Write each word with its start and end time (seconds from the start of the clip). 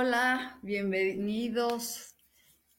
Hola, 0.00 0.60
bienvenidos 0.62 2.14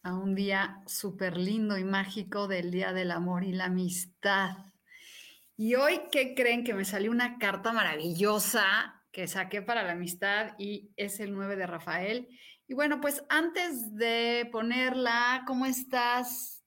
a 0.03 0.13
un 0.13 0.35
día 0.35 0.81
súper 0.87 1.35
lindo 1.35 1.77
y 1.77 1.83
mágico 1.83 2.47
del 2.47 2.71
Día 2.71 2.93
del 2.93 3.11
Amor 3.11 3.43
y 3.43 3.51
la 3.51 3.65
Amistad. 3.65 4.51
Y 5.57 5.75
hoy, 5.75 5.99
¿qué 6.13 6.33
creen? 6.33 6.63
Que 6.63 6.73
me 6.73 6.85
salió 6.85 7.11
una 7.11 7.37
carta 7.37 7.73
maravillosa 7.73 9.03
que 9.11 9.27
saqué 9.27 9.61
para 9.61 9.83
la 9.83 9.91
amistad 9.91 10.53
y 10.57 10.93
es 10.95 11.19
el 11.19 11.35
9 11.35 11.57
de 11.57 11.67
Rafael. 11.67 12.29
Y 12.69 12.73
bueno, 12.73 13.01
pues 13.01 13.21
antes 13.27 13.93
de 13.97 14.47
ponerla, 14.49 15.43
¿cómo 15.45 15.65
estás? 15.65 16.63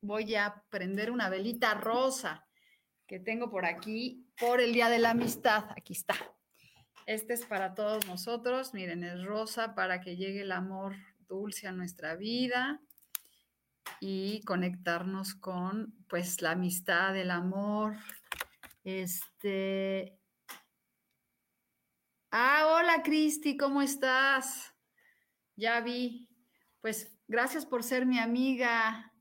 Voy 0.00 0.34
a 0.34 0.60
prender 0.70 1.12
una 1.12 1.28
velita 1.28 1.74
rosa 1.74 2.48
que 3.06 3.20
tengo 3.20 3.48
por 3.48 3.64
aquí 3.64 4.26
por 4.40 4.60
el 4.60 4.72
Día 4.72 4.88
de 4.88 4.98
la 4.98 5.10
Amistad. 5.10 5.66
Aquí 5.76 5.92
está. 5.92 6.16
Este 7.08 7.32
es 7.32 7.46
para 7.46 7.72
todos 7.72 8.06
nosotros. 8.06 8.74
Miren, 8.74 9.02
es 9.02 9.24
rosa 9.24 9.74
para 9.74 10.02
que 10.02 10.16
llegue 10.16 10.42
el 10.42 10.52
amor 10.52 10.94
dulce 11.26 11.66
a 11.66 11.72
nuestra 11.72 12.16
vida 12.16 12.82
y 13.98 14.42
conectarnos 14.42 15.34
con 15.34 15.94
pues 16.06 16.42
la 16.42 16.50
amistad, 16.50 17.16
el 17.16 17.30
amor. 17.30 17.96
Este 18.84 20.18
Ah, 22.30 22.76
hola 22.76 23.02
Cristi, 23.02 23.56
¿cómo 23.56 23.80
estás? 23.80 24.74
Ya 25.56 25.80
vi. 25.80 26.28
Pues 26.82 27.10
gracias 27.26 27.64
por 27.64 27.84
ser 27.84 28.04
mi 28.04 28.18
amiga. 28.18 29.14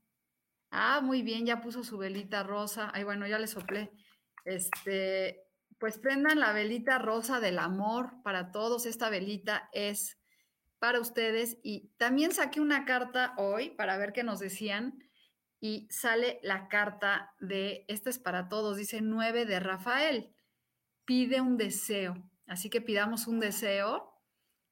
Ah, 0.72 1.00
muy 1.00 1.22
bien, 1.22 1.46
ya 1.46 1.62
puso 1.62 1.86
su 1.86 1.98
velita 1.98 2.44
rosa. 2.44 2.92
Ay, 2.94 3.06
bueno, 3.06 3.26
ya 3.28 3.40
le 3.40 3.48
soplé. 3.48 3.94
Este, 4.44 5.47
pues 5.80 6.00
prendan 6.00 6.40
la 6.40 6.54
velita 6.54 6.98
rosa 6.98 7.40
del 7.40 7.60
amor 7.60 8.22
para 8.24 8.52
todos. 8.52 8.86
Esta 8.86 9.10
velita 9.10 9.70
es 9.74 10.18
para 10.80 11.00
ustedes. 11.00 11.58
Y 11.64 11.92
también 11.98 12.32
saqué 12.32 12.62
una 12.62 12.86
carta 12.86 13.34
hoy 13.38 13.72
para 13.72 13.98
ver 13.98 14.14
qué 14.14 14.24
nos 14.24 14.40
decían. 14.40 15.00
Y 15.60 15.88
sale 15.90 16.40
la 16.44 16.68
carta 16.68 17.34
de, 17.40 17.86
esta 17.88 18.10
es 18.10 18.20
para 18.20 18.48
todos, 18.48 18.78
dice 18.78 19.02
9 19.02 19.46
de 19.46 19.60
Rafael. 19.60 20.36
Pide 21.06 21.42
un 21.42 21.58
deseo. 21.58 22.16
Así 22.48 22.70
que 22.70 22.82
pidamos 22.82 23.28
un 23.28 23.40
deseo. 23.40 24.14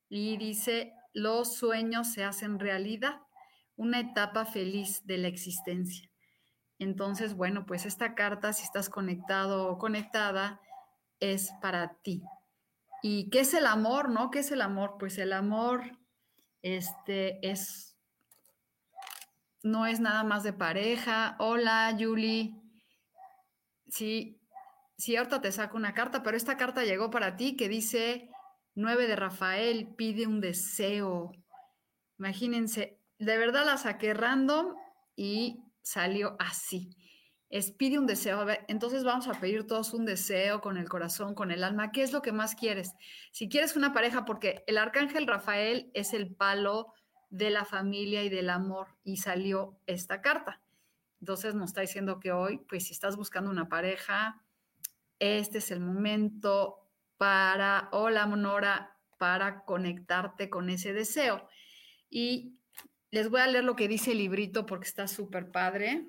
Y 0.10 0.38
dice, 0.38 0.94
los 1.14 1.56
sueños 1.56 2.14
se 2.14 2.24
hacen 2.24 2.60
realidad. 2.60 3.22
Una 3.76 4.00
etapa 4.00 4.46
feliz 4.46 5.06
de 5.06 5.18
la 5.18 5.28
existencia. 5.28 6.10
Entonces, 6.78 7.36
bueno, 7.36 7.66
pues 7.66 7.86
esta 7.86 8.16
carta, 8.16 8.54
si 8.54 8.64
estás 8.64 8.90
conectado 8.90 9.68
o 9.68 9.78
conectada, 9.78 10.62
es 11.20 11.52
para 11.62 11.96
ti. 12.02 12.24
¿Y 13.02 13.30
qué 13.30 13.42
es 13.42 13.54
el 13.54 13.66
amor, 13.66 14.10
no? 14.10 14.32
¿Qué 14.32 14.40
es 14.40 14.52
el 14.52 14.62
amor? 14.62 14.96
Pues 14.98 15.18
el 15.18 15.34
amor 15.34 16.00
este 16.62 17.48
es 17.48 17.96
no 19.62 19.86
es 19.86 20.00
nada 20.00 20.24
más 20.24 20.44
de 20.44 20.54
pareja. 20.54 21.36
Hola, 21.40 21.96
Julie. 22.00 22.56
Sí, 23.88 24.40
sí, 24.98 25.16
ahorita 25.16 25.42
te 25.42 25.52
saco 25.52 25.78
una 25.78 25.94
carta, 25.94 26.24
pero 26.24 26.36
esta 26.36 26.58
carta 26.58 26.84
llegó 26.84 27.10
para 27.12 27.36
ti 27.36 27.56
que 27.56 27.70
dice 27.70 28.30
9 28.74 29.08
de 29.08 29.16
Rafael, 29.16 29.94
pide 29.96 30.26
un 30.28 30.42
deseo. 30.42 31.32
Imagínense, 32.18 33.00
de 33.20 33.38
verdad 33.38 33.66
la 33.66 33.78
saqué 33.78 34.14
random 34.14 34.76
y 35.16 35.64
salió 35.82 36.36
así 36.40 36.90
es 37.50 37.72
pide 37.72 38.00
un 38.00 38.08
deseo. 38.08 38.46
entonces 38.68 39.04
vamos 39.04 39.28
a 39.28 39.40
pedir 39.40 39.68
todos 39.68 39.94
un 39.94 40.06
deseo 40.06 40.62
con 40.62 40.78
el 40.78 40.90
corazón, 40.90 41.36
con 41.36 41.52
el 41.52 41.64
alma. 41.64 41.92
¿Qué 41.92 42.02
es 42.02 42.12
lo 42.12 42.22
que 42.22 42.32
más 42.32 42.56
quieres? 42.56 42.94
Si 43.32 43.50
quieres 43.50 43.76
una 43.76 43.94
pareja, 43.94 44.26
porque 44.26 44.64
el 44.68 44.78
arcángel 44.78 45.28
Rafael 45.28 45.92
es 45.94 46.14
el 46.14 46.34
palo 46.34 46.94
de 47.30 47.50
la 47.50 47.66
familia 47.66 48.24
y 48.24 48.30
del 48.30 48.50
amor 48.50 48.88
y 49.04 49.18
salió 49.18 49.80
esta 49.86 50.22
carta. 50.22 50.62
Entonces 51.20 51.56
nos 51.56 51.70
está 51.70 51.82
diciendo 51.82 52.20
que 52.20 52.32
hoy, 52.32 52.58
pues 52.70 52.88
si 52.88 52.94
estás 52.94 53.16
buscando 53.16 53.50
una 53.50 53.70
pareja, 53.70 54.44
este 55.20 55.60
es 55.60 55.72
el 55.72 55.80
momento 55.80 56.90
para, 57.18 57.90
hola 57.92 58.26
Monora, 58.26 58.98
para 59.18 59.64
conectarte 59.64 60.50
con 60.50 60.70
ese 60.70 60.94
deseo. 60.94 61.48
Y 62.10 62.58
les 63.12 63.30
voy 63.30 63.42
a 63.42 63.48
leer 63.48 63.64
lo 63.64 63.76
que 63.76 63.88
dice 63.88 64.12
el 64.12 64.18
librito 64.18 64.66
porque 64.66 64.88
está 64.88 65.08
súper 65.08 65.52
padre 65.52 66.08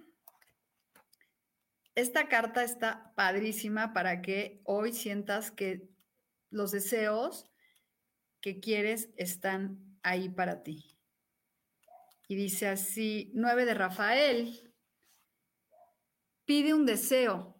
esta 1.97 2.29
carta 2.29 2.63
está 2.63 3.13
padrísima 3.17 3.95
para 3.95 4.21
que 4.21 4.61
hoy 4.65 4.93
sientas 4.93 5.51
que 5.51 5.89
los 6.51 6.71
deseos 6.71 7.51
que 8.43 8.61
quieres 8.61 9.09
están 9.17 9.99
ahí 10.03 10.29
para 10.29 10.63
ti. 10.63 10.85
Y 12.29 12.37
dice 12.37 12.69
así, 12.69 13.33
9 13.35 13.65
de 13.65 13.75
Rafael, 13.75 14.75
pide 16.45 16.75
un 16.75 16.85
deseo, 16.85 17.59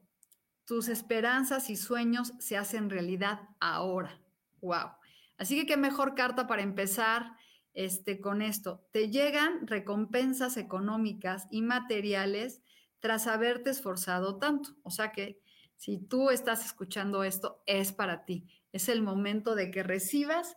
tus 0.67 0.89
esperanzas 0.89 1.71
y 1.71 1.77
sueños 1.77 2.35
se 2.39 2.59
hacen 2.59 2.91
realidad 2.91 3.41
ahora. 3.59 4.21
Wow. 4.61 4.91
Así 5.39 5.59
que 5.59 5.67
qué 5.67 5.79
mejor 5.79 6.15
carta 6.15 6.47
para 6.47 6.63
empezar 6.63 7.33
este, 7.73 8.21
con 8.21 8.43
esto. 8.43 8.87
Te 8.93 9.09
llegan 9.09 9.67
recompensas 9.67 10.59
económicas 10.59 11.47
y 11.51 11.63
materiales 11.63 12.61
tras 13.07 13.29
haberte 13.29 13.71
esforzado 13.71 14.37
tanto. 14.39 14.71
O 14.83 14.91
sea 14.91 15.13
que 15.13 15.41
si 15.77 15.97
tú 15.97 16.31
estás 16.31 16.65
escuchando 16.67 17.23
esto, 17.23 17.63
es 17.65 17.93
para 17.93 18.25
ti. 18.25 18.49
Es 18.73 18.89
el 18.89 19.01
momento 19.01 19.55
de 19.55 19.71
que 19.71 19.85
recibas 19.85 20.57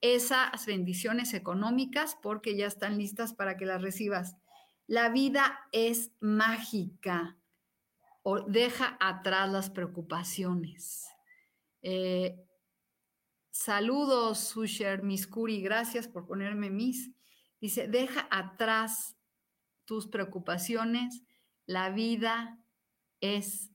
esas 0.00 0.66
bendiciones 0.66 1.34
económicas 1.34 2.18
porque 2.20 2.56
ya 2.56 2.66
están 2.66 2.98
listas 2.98 3.32
para 3.32 3.56
que 3.56 3.64
las 3.64 3.80
recibas. 3.80 4.34
La 4.88 5.08
vida 5.08 5.60
es 5.70 6.10
mágica. 6.18 7.38
O 8.24 8.40
deja 8.40 8.96
atrás 8.98 9.48
las 9.52 9.70
preocupaciones. 9.70 11.06
Eh, 11.80 12.44
saludos, 13.52 14.40
Susher 14.40 15.04
Miskuri. 15.04 15.62
Gracias 15.62 16.08
por 16.08 16.26
ponerme 16.26 16.70
mis. 16.70 17.12
Dice, 17.60 17.86
deja 17.86 18.26
atrás 18.32 19.16
tus 19.84 20.08
preocupaciones 20.08 21.22
la 21.66 21.90
vida 21.90 22.58
es 23.20 23.70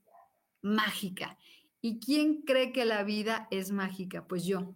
mágica. 0.62 1.38
¿Y 1.80 1.98
quién 2.00 2.42
cree 2.42 2.72
que 2.72 2.84
la 2.84 3.02
vida 3.04 3.48
es 3.50 3.70
mágica? 3.70 4.26
Pues 4.26 4.44
yo. 4.44 4.74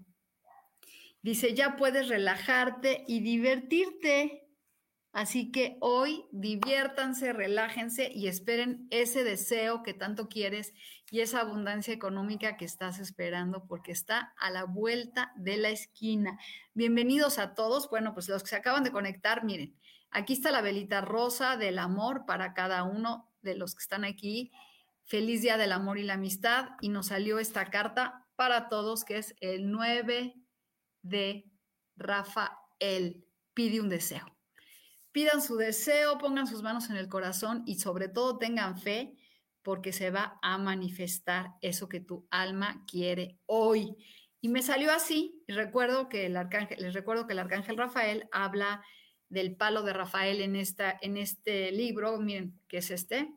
Dice, 1.22 1.54
ya 1.54 1.76
puedes 1.76 2.08
relajarte 2.08 3.04
y 3.06 3.20
divertirte. 3.20 4.40
Así 5.12 5.52
que 5.52 5.76
hoy 5.80 6.24
diviértanse, 6.32 7.32
relájense 7.32 8.10
y 8.12 8.26
esperen 8.26 8.88
ese 8.90 9.22
deseo 9.22 9.84
que 9.84 9.94
tanto 9.94 10.28
quieres 10.28 10.74
y 11.08 11.20
esa 11.20 11.40
abundancia 11.40 11.94
económica 11.94 12.56
que 12.56 12.64
estás 12.64 12.98
esperando 12.98 13.64
porque 13.68 13.92
está 13.92 14.34
a 14.38 14.50
la 14.50 14.64
vuelta 14.64 15.32
de 15.36 15.56
la 15.56 15.70
esquina. 15.70 16.36
Bienvenidos 16.72 17.38
a 17.38 17.54
todos. 17.54 17.88
Bueno, 17.88 18.12
pues 18.12 18.28
los 18.28 18.42
que 18.42 18.48
se 18.48 18.56
acaban 18.56 18.82
de 18.82 18.90
conectar, 18.90 19.44
miren, 19.44 19.78
Aquí 20.16 20.34
está 20.34 20.52
la 20.52 20.62
velita 20.62 21.00
rosa 21.00 21.56
del 21.56 21.76
amor 21.76 22.24
para 22.24 22.54
cada 22.54 22.84
uno 22.84 23.32
de 23.42 23.56
los 23.56 23.74
que 23.74 23.82
están 23.82 24.04
aquí. 24.04 24.52
Feliz 25.02 25.42
Día 25.42 25.56
del 25.56 25.72
Amor 25.72 25.98
y 25.98 26.04
la 26.04 26.14
Amistad. 26.14 26.68
Y 26.80 26.88
nos 26.88 27.08
salió 27.08 27.40
esta 27.40 27.64
carta 27.66 28.24
para 28.36 28.68
todos, 28.68 29.04
que 29.04 29.18
es 29.18 29.34
el 29.40 29.72
9 29.72 30.36
de 31.02 31.50
Rafael. 31.96 33.26
Pide 33.54 33.80
un 33.80 33.88
deseo. 33.88 34.24
Pidan 35.10 35.42
su 35.42 35.56
deseo, 35.56 36.16
pongan 36.18 36.46
sus 36.46 36.62
manos 36.62 36.90
en 36.90 36.96
el 36.96 37.08
corazón 37.08 37.64
y 37.66 37.80
sobre 37.80 38.08
todo 38.08 38.38
tengan 38.38 38.78
fe 38.78 39.16
porque 39.62 39.92
se 39.92 40.10
va 40.10 40.38
a 40.42 40.58
manifestar 40.58 41.54
eso 41.60 41.88
que 41.88 41.98
tu 41.98 42.28
alma 42.30 42.84
quiere 42.86 43.40
hoy. 43.46 43.96
Y 44.40 44.48
me 44.48 44.62
salió 44.62 44.92
así, 44.92 45.42
recuerdo 45.48 46.08
que 46.08 46.26
el 46.26 46.36
arcángel, 46.36 46.80
les 46.80 46.94
recuerdo 46.94 47.26
que 47.26 47.32
el 47.32 47.40
arcángel 47.40 47.76
Rafael 47.76 48.28
habla 48.30 48.84
del 49.34 49.56
palo 49.56 49.82
de 49.82 49.92
Rafael 49.92 50.40
en, 50.40 50.54
esta, 50.56 50.96
en 51.02 51.16
este 51.16 51.72
libro, 51.72 52.18
miren, 52.18 52.58
que 52.68 52.78
es 52.78 52.90
este, 52.90 53.34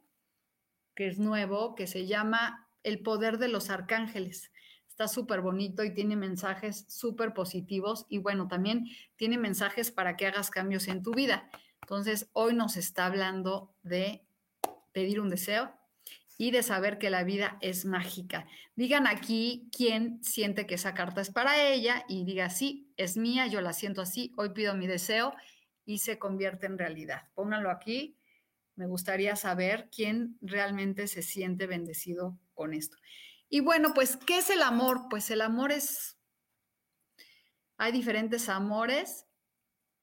que 0.95 1.07
es 1.07 1.17
nuevo, 1.17 1.73
que 1.75 1.87
se 1.87 2.05
llama 2.05 2.69
El 2.83 3.01
poder 3.01 3.39
de 3.39 3.47
los 3.47 3.71
arcángeles. 3.71 4.51
Está 4.87 5.07
súper 5.07 5.41
bonito 5.41 5.83
y 5.83 5.93
tiene 5.93 6.15
mensajes 6.15 6.85
súper 6.87 7.33
positivos 7.33 8.05
y 8.09 8.19
bueno, 8.19 8.47
también 8.47 8.85
tiene 9.15 9.37
mensajes 9.37 9.91
para 9.91 10.15
que 10.15 10.27
hagas 10.27 10.51
cambios 10.51 10.87
en 10.87 11.01
tu 11.01 11.11
vida. 11.11 11.49
Entonces, 11.81 12.29
hoy 12.33 12.53
nos 12.53 12.77
está 12.77 13.07
hablando 13.07 13.73
de 13.81 14.23
pedir 14.91 15.19
un 15.19 15.29
deseo, 15.29 15.73
y 16.37 16.51
de 16.51 16.61
saber 16.61 16.99
que 16.99 17.09
la 17.09 17.23
vida 17.23 17.57
es 17.61 17.85
mágica. 17.85 18.45
Digan 18.75 19.07
aquí 19.07 19.69
quién 19.75 20.23
siente 20.23 20.67
que 20.67 20.75
esa 20.75 20.93
carta 20.93 21.19
es 21.19 21.31
para 21.31 21.63
ella 21.67 22.05
y 22.07 22.25
diga, 22.25 22.49
sí, 22.49 22.91
es 22.95 23.17
mía, 23.17 23.47
yo 23.47 23.59
la 23.61 23.73
siento 23.73 24.01
así, 24.01 24.31
hoy 24.37 24.49
pido 24.49 24.75
mi 24.75 24.85
deseo 24.85 25.33
y 25.87 25.99
se 25.99 26.19
convierte 26.19 26.67
en 26.67 26.77
realidad. 26.77 27.29
Pónganlo 27.33 27.71
aquí. 27.71 28.19
Me 28.75 28.85
gustaría 28.85 29.35
saber 29.35 29.89
quién 29.89 30.37
realmente 30.41 31.07
se 31.07 31.23
siente 31.23 31.65
bendecido 31.65 32.37
con 32.53 32.75
esto. 32.75 32.97
Y 33.49 33.61
bueno, 33.61 33.95
pues, 33.95 34.17
¿qué 34.17 34.37
es 34.37 34.51
el 34.51 34.61
amor? 34.61 35.07
Pues 35.09 35.31
el 35.31 35.41
amor 35.41 35.71
es, 35.71 36.19
hay 37.77 37.91
diferentes 37.91 38.49
amores 38.49 39.25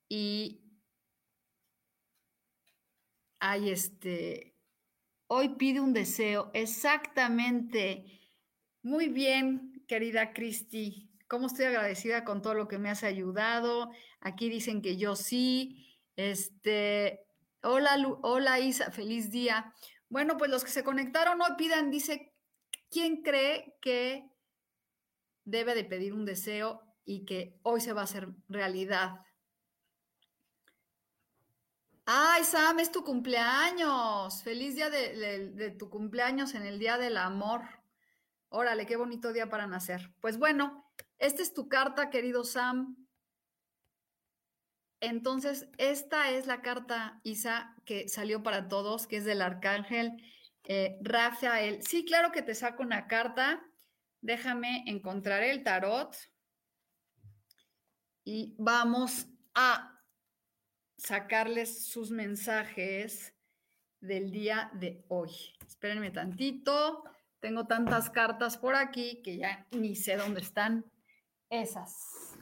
y 0.08 0.60
hay 3.38 3.70
este, 3.70 4.54
Hoy 5.26 5.50
pide 5.56 5.80
un 5.80 5.92
deseo. 5.92 6.50
Exactamente. 6.52 8.20
Muy 8.82 9.08
bien, 9.08 9.84
querida 9.88 10.32
Cristi. 10.32 11.10
¿Cómo 11.34 11.48
estoy 11.48 11.64
agradecida 11.64 12.22
con 12.22 12.42
todo 12.42 12.54
lo 12.54 12.68
que 12.68 12.78
me 12.78 12.90
has 12.90 13.02
ayudado? 13.02 13.90
Aquí 14.20 14.48
dicen 14.48 14.80
que 14.80 14.96
yo 14.96 15.16
sí. 15.16 15.98
Este, 16.14 17.26
hola, 17.60 17.96
hola 18.22 18.60
Isa, 18.60 18.92
feliz 18.92 19.32
día. 19.32 19.74
Bueno, 20.08 20.36
pues 20.36 20.48
los 20.48 20.62
que 20.62 20.70
se 20.70 20.84
conectaron 20.84 21.42
hoy 21.42 21.56
pidan, 21.58 21.90
dice, 21.90 22.32
¿quién 22.88 23.22
cree 23.22 23.74
que 23.82 24.30
debe 25.44 25.74
de 25.74 25.82
pedir 25.82 26.12
un 26.12 26.24
deseo 26.24 26.82
y 27.04 27.24
que 27.24 27.58
hoy 27.64 27.80
se 27.80 27.92
va 27.92 28.02
a 28.02 28.04
hacer 28.04 28.28
realidad? 28.48 29.16
Ay, 32.06 32.44
Sam, 32.44 32.78
es 32.78 32.92
tu 32.92 33.02
cumpleaños. 33.02 34.40
Feliz 34.44 34.76
día 34.76 34.88
de, 34.88 35.74
tu 35.76 35.90
cumpleaños 35.90 36.54
en 36.54 36.64
el 36.64 36.78
Día 36.78 36.96
del 36.96 37.16
Amor. 37.16 37.62
Órale, 38.50 38.86
qué 38.86 38.94
bonito 38.94 39.32
día 39.32 39.48
para 39.50 39.66
nacer. 39.66 40.14
Pues 40.20 40.38
bueno, 40.38 40.83
esta 41.18 41.42
es 41.42 41.54
tu 41.54 41.68
carta, 41.68 42.10
querido 42.10 42.44
Sam. 42.44 42.96
Entonces, 45.00 45.68
esta 45.78 46.30
es 46.30 46.46
la 46.46 46.62
carta, 46.62 47.20
Isa, 47.24 47.74
que 47.84 48.08
salió 48.08 48.42
para 48.42 48.68
todos, 48.68 49.06
que 49.06 49.18
es 49.18 49.24
del 49.24 49.42
arcángel 49.42 50.16
eh, 50.64 50.96
Rafael. 51.02 51.82
Sí, 51.82 52.04
claro 52.04 52.32
que 52.32 52.42
te 52.42 52.54
saco 52.54 52.82
una 52.82 53.06
carta. 53.06 53.62
Déjame 54.22 54.84
encontrar 54.86 55.42
el 55.42 55.62
tarot. 55.62 56.16
Y 58.24 58.54
vamos 58.58 59.26
a 59.54 60.00
sacarles 60.96 61.86
sus 61.86 62.10
mensajes 62.10 63.34
del 64.00 64.30
día 64.30 64.70
de 64.72 65.04
hoy. 65.08 65.30
Espérenme 65.66 66.10
tantito. 66.10 67.04
Tengo 67.40 67.66
tantas 67.66 68.08
cartas 68.08 68.56
por 68.56 68.74
aquí 68.74 69.20
que 69.22 69.36
ya 69.36 69.66
ni 69.70 69.96
sé 69.96 70.16
dónde 70.16 70.40
están 70.40 70.90
esas. 71.60 72.36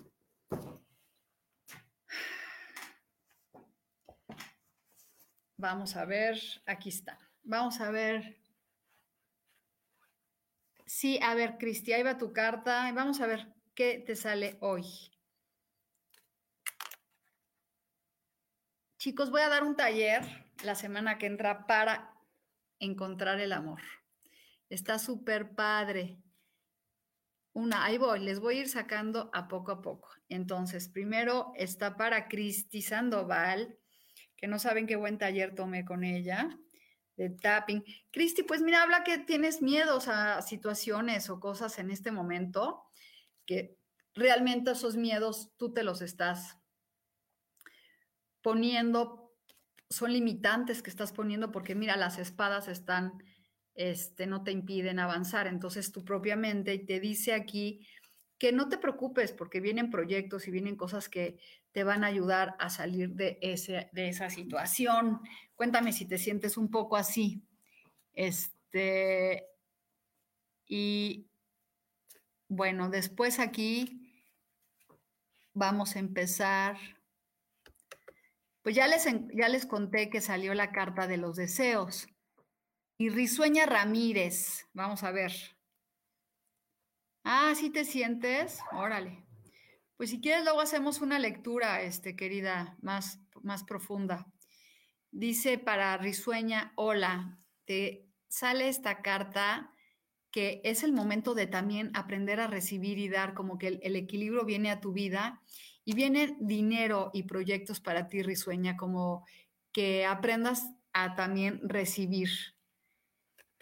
Vamos 5.56 5.94
a 5.96 6.04
ver, 6.04 6.40
aquí 6.66 6.88
está. 6.88 7.18
Vamos 7.44 7.80
a 7.80 7.90
ver. 7.90 8.40
Sí, 10.86 11.20
a 11.22 11.34
ver, 11.34 11.56
Cristi, 11.58 11.92
ahí 11.92 12.02
va 12.02 12.18
tu 12.18 12.32
carta. 12.32 12.90
Vamos 12.92 13.20
a 13.20 13.26
ver 13.26 13.54
qué 13.74 14.02
te 14.04 14.16
sale 14.16 14.56
hoy. 14.60 14.84
Chicos, 18.98 19.30
voy 19.30 19.42
a 19.42 19.48
dar 19.48 19.64
un 19.64 19.76
taller 19.76 20.22
la 20.64 20.74
semana 20.74 21.18
que 21.18 21.26
entra 21.26 21.66
para 21.66 22.14
encontrar 22.78 23.40
el 23.40 23.52
amor. 23.52 23.80
Está 24.68 24.98
súper 24.98 25.54
padre. 25.54 26.18
Una, 27.54 27.84
ahí 27.84 27.98
voy, 27.98 28.20
les 28.20 28.40
voy 28.40 28.56
a 28.56 28.60
ir 28.60 28.68
sacando 28.68 29.30
a 29.34 29.46
poco 29.46 29.72
a 29.72 29.82
poco. 29.82 30.08
Entonces, 30.28 30.88
primero 30.88 31.52
está 31.54 31.96
para 31.96 32.28
Cristi 32.28 32.80
Sandoval, 32.80 33.78
que 34.36 34.46
no 34.46 34.58
saben 34.58 34.86
qué 34.86 34.96
buen 34.96 35.18
taller 35.18 35.54
tomé 35.54 35.84
con 35.84 36.02
ella, 36.02 36.58
de 37.16 37.30
tapping. 37.30 37.84
Cristi, 38.10 38.42
pues 38.42 38.62
mira, 38.62 38.82
habla 38.82 39.04
que 39.04 39.18
tienes 39.18 39.60
miedos 39.60 40.08
a 40.08 40.40
situaciones 40.42 41.28
o 41.30 41.40
cosas 41.40 41.78
en 41.78 41.90
este 41.90 42.10
momento, 42.10 42.84
que 43.46 43.76
realmente 44.14 44.72
esos 44.72 44.96
miedos 44.96 45.52
tú 45.56 45.72
te 45.72 45.82
los 45.82 46.02
estás 46.02 46.58
poniendo, 48.40 49.34
son 49.90 50.12
limitantes 50.12 50.82
que 50.82 50.90
estás 50.90 51.12
poniendo 51.12 51.52
porque 51.52 51.74
mira, 51.74 51.96
las 51.96 52.18
espadas 52.18 52.68
están, 52.68 53.22
este, 53.74 54.26
no 54.26 54.42
te 54.42 54.52
impiden 54.52 54.98
avanzar. 54.98 55.46
Entonces 55.46 55.92
tu 55.92 56.04
propia 56.04 56.36
mente 56.36 56.78
te 56.78 57.00
dice 57.00 57.32
aquí 57.32 57.86
que 58.38 58.52
no 58.52 58.68
te 58.68 58.78
preocupes 58.78 59.32
porque 59.32 59.60
vienen 59.60 59.90
proyectos 59.90 60.48
y 60.48 60.50
vienen 60.50 60.76
cosas 60.76 61.08
que 61.08 61.38
te 61.72 61.84
van 61.84 62.04
a 62.04 62.08
ayudar 62.08 62.56
a 62.58 62.70
salir 62.70 63.10
de, 63.14 63.38
ese, 63.40 63.88
de 63.92 64.08
esa 64.08 64.30
situación. 64.30 65.20
Cuéntame 65.54 65.92
si 65.92 66.06
te 66.06 66.18
sientes 66.18 66.56
un 66.56 66.70
poco 66.70 66.96
así. 66.96 67.42
Este, 68.12 69.46
y 70.66 71.28
bueno, 72.48 72.90
después 72.90 73.38
aquí 73.38 74.24
vamos 75.54 75.96
a 75.96 76.00
empezar 76.00 76.76
pues 78.62 78.76
ya 78.76 78.86
les, 78.86 79.04
ya 79.34 79.48
les 79.48 79.66
conté 79.66 80.08
que 80.08 80.20
salió 80.20 80.54
la 80.54 80.70
carta 80.70 81.06
de 81.06 81.16
los 81.16 81.36
deseos. 81.36 82.06
Y 83.02 83.08
Risueña 83.08 83.66
Ramírez, 83.66 84.68
vamos 84.74 85.02
a 85.02 85.10
ver. 85.10 85.32
Ah, 87.24 87.52
¿sí 87.56 87.68
te 87.68 87.84
sientes? 87.84 88.60
Órale. 88.70 89.26
Pues 89.96 90.10
si 90.10 90.20
quieres 90.20 90.44
luego 90.44 90.60
hacemos 90.60 91.00
una 91.00 91.18
lectura, 91.18 91.82
este, 91.82 92.14
querida, 92.14 92.76
más, 92.80 93.18
más 93.42 93.64
profunda. 93.64 94.32
Dice 95.10 95.58
para 95.58 95.96
Risueña, 95.96 96.72
hola, 96.76 97.40
te 97.64 98.08
sale 98.28 98.68
esta 98.68 99.02
carta 99.02 99.74
que 100.30 100.60
es 100.62 100.84
el 100.84 100.92
momento 100.92 101.34
de 101.34 101.48
también 101.48 101.90
aprender 101.94 102.38
a 102.38 102.46
recibir 102.46 102.98
y 102.98 103.08
dar, 103.08 103.34
como 103.34 103.58
que 103.58 103.80
el 103.82 103.96
equilibrio 103.96 104.44
viene 104.44 104.70
a 104.70 104.80
tu 104.80 104.92
vida 104.92 105.42
y 105.84 105.94
viene 105.94 106.36
dinero 106.38 107.10
y 107.12 107.24
proyectos 107.24 107.80
para 107.80 108.06
ti, 108.06 108.22
Risueña, 108.22 108.76
como 108.76 109.26
que 109.72 110.06
aprendas 110.06 110.70
a 110.92 111.16
también 111.16 111.68
recibir, 111.68 112.30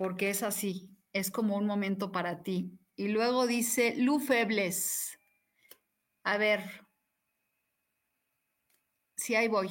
porque 0.01 0.31
es 0.31 0.43
así, 0.43 0.89
es 1.13 1.31
como 1.31 1.59
un 1.59 1.67
momento 1.67 2.11
para 2.11 2.43
ti. 2.43 2.73
Y 2.97 3.09
luego 3.09 3.47
dice 3.47 3.95
Lu 3.99 4.19
Febles. 4.19 5.19
A 6.25 6.39
ver, 6.39 6.89
si 9.15 9.35
ahí 9.35 9.47
voy. 9.47 9.69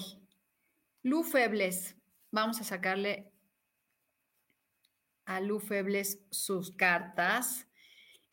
Lu 1.01 1.23
Febles, 1.23 1.97
vamos 2.29 2.61
a 2.61 2.63
sacarle 2.63 3.33
a 5.25 5.39
Lu 5.39 5.59
Febles 5.59 6.21
sus 6.29 6.75
cartas. 6.75 7.67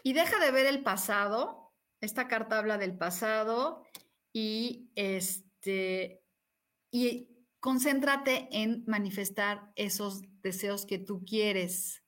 Y 0.03 0.13
deja 0.13 0.39
de 0.39 0.51
ver 0.51 0.67
el 0.67 0.83
pasado. 0.83 1.73
Esta 2.03 2.29
carta 2.29 2.59
habla 2.59 2.77
del 2.77 2.99
pasado 2.99 3.87
y 4.35 4.91
este 4.97 6.23
y 6.91 7.36
concéntrate 7.61 8.49
en 8.51 8.85
manifestar 8.87 9.71
esos 9.77 10.23
deseos 10.43 10.87
que 10.87 10.99
tú 10.99 11.25
quieres. 11.25 12.03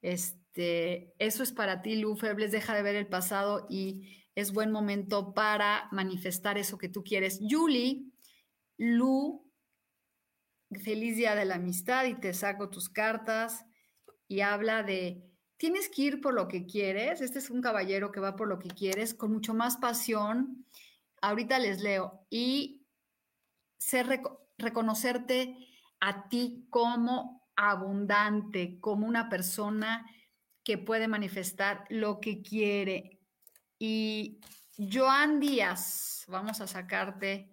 Este, 0.00 1.14
eso 1.18 1.42
es 1.42 1.52
para 1.52 1.82
ti, 1.82 1.96
Lu 1.96 2.16
Febles, 2.16 2.52
deja 2.52 2.74
de 2.74 2.82
ver 2.82 2.96
el 2.96 3.08
pasado 3.08 3.66
y 3.68 4.24
es 4.34 4.52
buen 4.52 4.70
momento 4.70 5.34
para 5.34 5.88
manifestar 5.92 6.58
eso 6.58 6.78
que 6.78 6.88
tú 6.88 7.04
quieres. 7.04 7.40
Julie, 7.48 8.06
Lu, 8.78 9.48
feliz 10.82 11.16
día 11.16 11.34
de 11.34 11.44
la 11.44 11.56
amistad 11.56 12.06
y 12.06 12.14
te 12.14 12.32
saco 12.32 12.70
tus 12.70 12.88
cartas 12.88 13.64
y 14.26 14.40
habla 14.40 14.82
de 14.82 15.22
tienes 15.62 15.88
que 15.88 16.02
ir 16.02 16.20
por 16.20 16.34
lo 16.34 16.48
que 16.48 16.66
quieres. 16.66 17.20
Este 17.20 17.38
es 17.38 17.50
un 17.50 17.60
caballero 17.60 18.10
que 18.10 18.18
va 18.18 18.34
por 18.34 18.48
lo 18.48 18.58
que 18.58 18.70
quieres, 18.70 19.14
con 19.14 19.32
mucho 19.32 19.54
más 19.54 19.76
pasión. 19.76 20.66
Ahorita 21.20 21.60
les 21.60 21.80
leo. 21.80 22.26
Y 22.30 22.81
ser 23.82 24.22
reconocerte 24.58 25.56
a 26.00 26.28
ti 26.28 26.66
como 26.70 27.48
abundante, 27.56 28.78
como 28.80 29.06
una 29.06 29.28
persona 29.28 30.06
que 30.64 30.78
puede 30.78 31.08
manifestar 31.08 31.84
lo 31.90 32.20
que 32.20 32.42
quiere. 32.42 33.20
Y 33.78 34.40
Joan 34.78 35.40
Díaz, 35.40 36.24
vamos 36.28 36.60
a 36.60 36.66
sacarte 36.66 37.50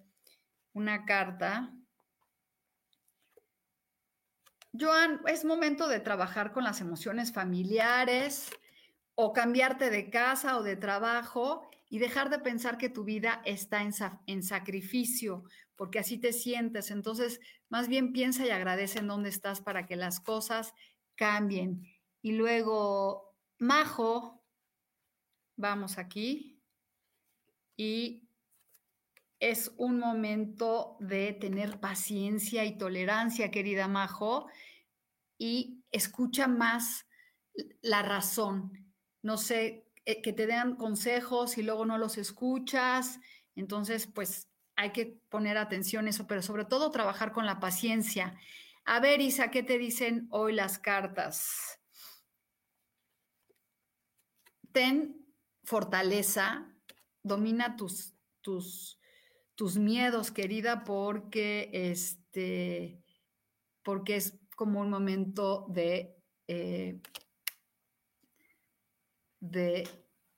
una 0.73 1.05
carta. 1.05 1.73
Joan, 4.79 5.21
es 5.25 5.43
momento 5.45 5.87
de 5.87 5.99
trabajar 5.99 6.53
con 6.53 6.63
las 6.63 6.79
emociones 6.79 7.33
familiares 7.33 8.51
o 9.15 9.33
cambiarte 9.33 9.89
de 9.89 10.11
casa 10.11 10.57
o 10.57 10.63
de 10.63 10.75
trabajo 10.75 11.69
y 11.89 11.97
dejar 11.97 12.29
de 12.29 12.39
pensar 12.39 12.77
que 12.77 12.89
tu 12.89 13.03
vida 13.03 13.41
está 13.45 13.81
en, 13.81 13.91
en, 14.27 14.43
sacrificio, 14.43 15.43
porque 15.75 15.99
así 15.99 16.19
te 16.19 16.33
sientes. 16.33 16.91
Entonces, 16.91 17.39
más 17.67 17.87
bien 17.87 18.13
piensa 18.13 18.45
y 18.45 18.51
agradece 18.51 18.99
en 18.99 19.07
dónde 19.07 19.29
estás 19.29 19.59
para 19.59 19.87
que 19.87 19.95
las 19.95 20.19
cosas 20.19 20.73
cambien. 21.15 21.83
Y 22.21 22.33
luego, 22.33 23.35
Majo, 23.57 24.43
vamos 25.55 25.97
aquí. 25.97 26.61
Y 27.75 28.29
es 29.39 29.73
un 29.77 29.99
momento 29.99 30.97
de 30.99 31.33
tener 31.33 31.79
paciencia 31.79 32.65
y 32.65 32.77
tolerancia, 32.77 33.51
querida 33.51 33.87
Majo, 33.87 34.47
y 35.37 35.83
escucha 35.91 36.47
más 36.47 37.07
la 37.81 38.03
razón. 38.03 38.93
No 39.21 39.37
sé, 39.37 39.88
que 40.23 40.33
te 40.33 40.47
den 40.47 40.75
consejos 40.75 41.57
y 41.57 41.63
luego 41.63 41.85
no 41.85 41.97
los 41.97 42.17
escuchas. 42.17 43.19
Entonces, 43.55 44.07
pues 44.07 44.49
hay 44.75 44.91
que 44.91 45.19
poner 45.29 45.57
atención 45.57 46.07
a 46.07 46.09
eso, 46.09 46.27
pero 46.27 46.41
sobre 46.41 46.65
todo 46.65 46.91
trabajar 46.91 47.31
con 47.31 47.45
la 47.45 47.59
paciencia. 47.59 48.37
A 48.85 48.99
ver, 48.99 49.21
Isa, 49.21 49.51
¿qué 49.51 49.63
te 49.63 49.77
dicen 49.77 50.27
hoy 50.31 50.53
las 50.53 50.79
cartas? 50.79 51.79
Ten 54.71 55.25
fortaleza, 55.63 56.73
domina 57.23 57.75
tus, 57.75 58.15
tus 58.41 58.99
tus 59.59 59.75
miedos, 59.75 60.31
querida, 60.31 60.85
porque, 60.85 61.69
este, 61.73 63.03
porque 63.83 64.15
es 64.15 64.39
como 64.55 64.79
un 64.79 64.89
momento 64.89 65.65
de, 65.67 66.15
eh, 66.47 67.01
de 69.39 69.87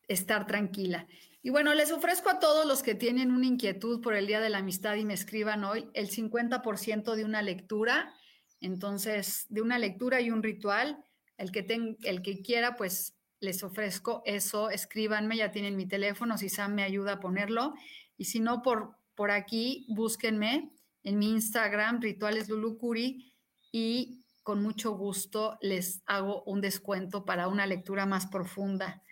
estar 0.07 0.47
tranquila. 0.47 1.07
Y 1.43 1.49
bueno, 1.49 1.73
les 1.73 1.91
ofrezco 1.91 2.29
a 2.29 2.39
todos 2.39 2.67
los 2.67 2.83
que 2.83 2.93
tienen 2.93 3.31
una 3.31 3.47
inquietud 3.47 4.01
por 4.01 4.13
el 4.13 4.27
Día 4.27 4.39
de 4.39 4.49
la 4.49 4.59
Amistad 4.59 4.95
y 4.95 5.05
me 5.05 5.15
escriban 5.15 5.63
hoy 5.63 5.89
el 5.93 6.09
50% 6.09 7.15
de 7.15 7.25
una 7.25 7.41
lectura. 7.41 8.13
Entonces, 8.59 9.47
de 9.49 9.61
una 9.61 9.79
lectura 9.79 10.21
y 10.21 10.29
un 10.29 10.43
ritual. 10.43 11.03
El 11.37 11.51
que, 11.51 11.63
ten, 11.63 11.97
el 12.03 12.21
que 12.21 12.43
quiera, 12.43 12.75
pues 12.75 13.17
les 13.39 13.63
ofrezco 13.63 14.21
eso. 14.25 14.69
Escríbanme, 14.69 15.37
ya 15.37 15.51
tienen 15.51 15.75
mi 15.75 15.87
teléfono, 15.87 16.37
si 16.37 16.47
Sam 16.47 16.75
me 16.75 16.83
ayuda 16.83 17.13
a 17.13 17.19
ponerlo. 17.19 17.73
Y 18.17 18.25
si 18.25 18.39
no, 18.39 18.61
por, 18.61 18.95
por 19.15 19.31
aquí, 19.31 19.87
búsquenme 19.89 20.71
en 21.03 21.17
mi 21.17 21.31
Instagram, 21.31 22.01
Rituales 22.01 22.49
Lulucuri, 22.49 23.33
y 23.71 24.20
con 24.43 24.61
mucho 24.61 24.91
gusto 24.91 25.57
les 25.61 26.01
hago 26.05 26.43
un 26.43 26.61
descuento 26.61 27.25
para 27.25 27.47
una 27.47 27.65
lectura 27.65 28.05
más 28.05 28.27
profunda. 28.27 29.03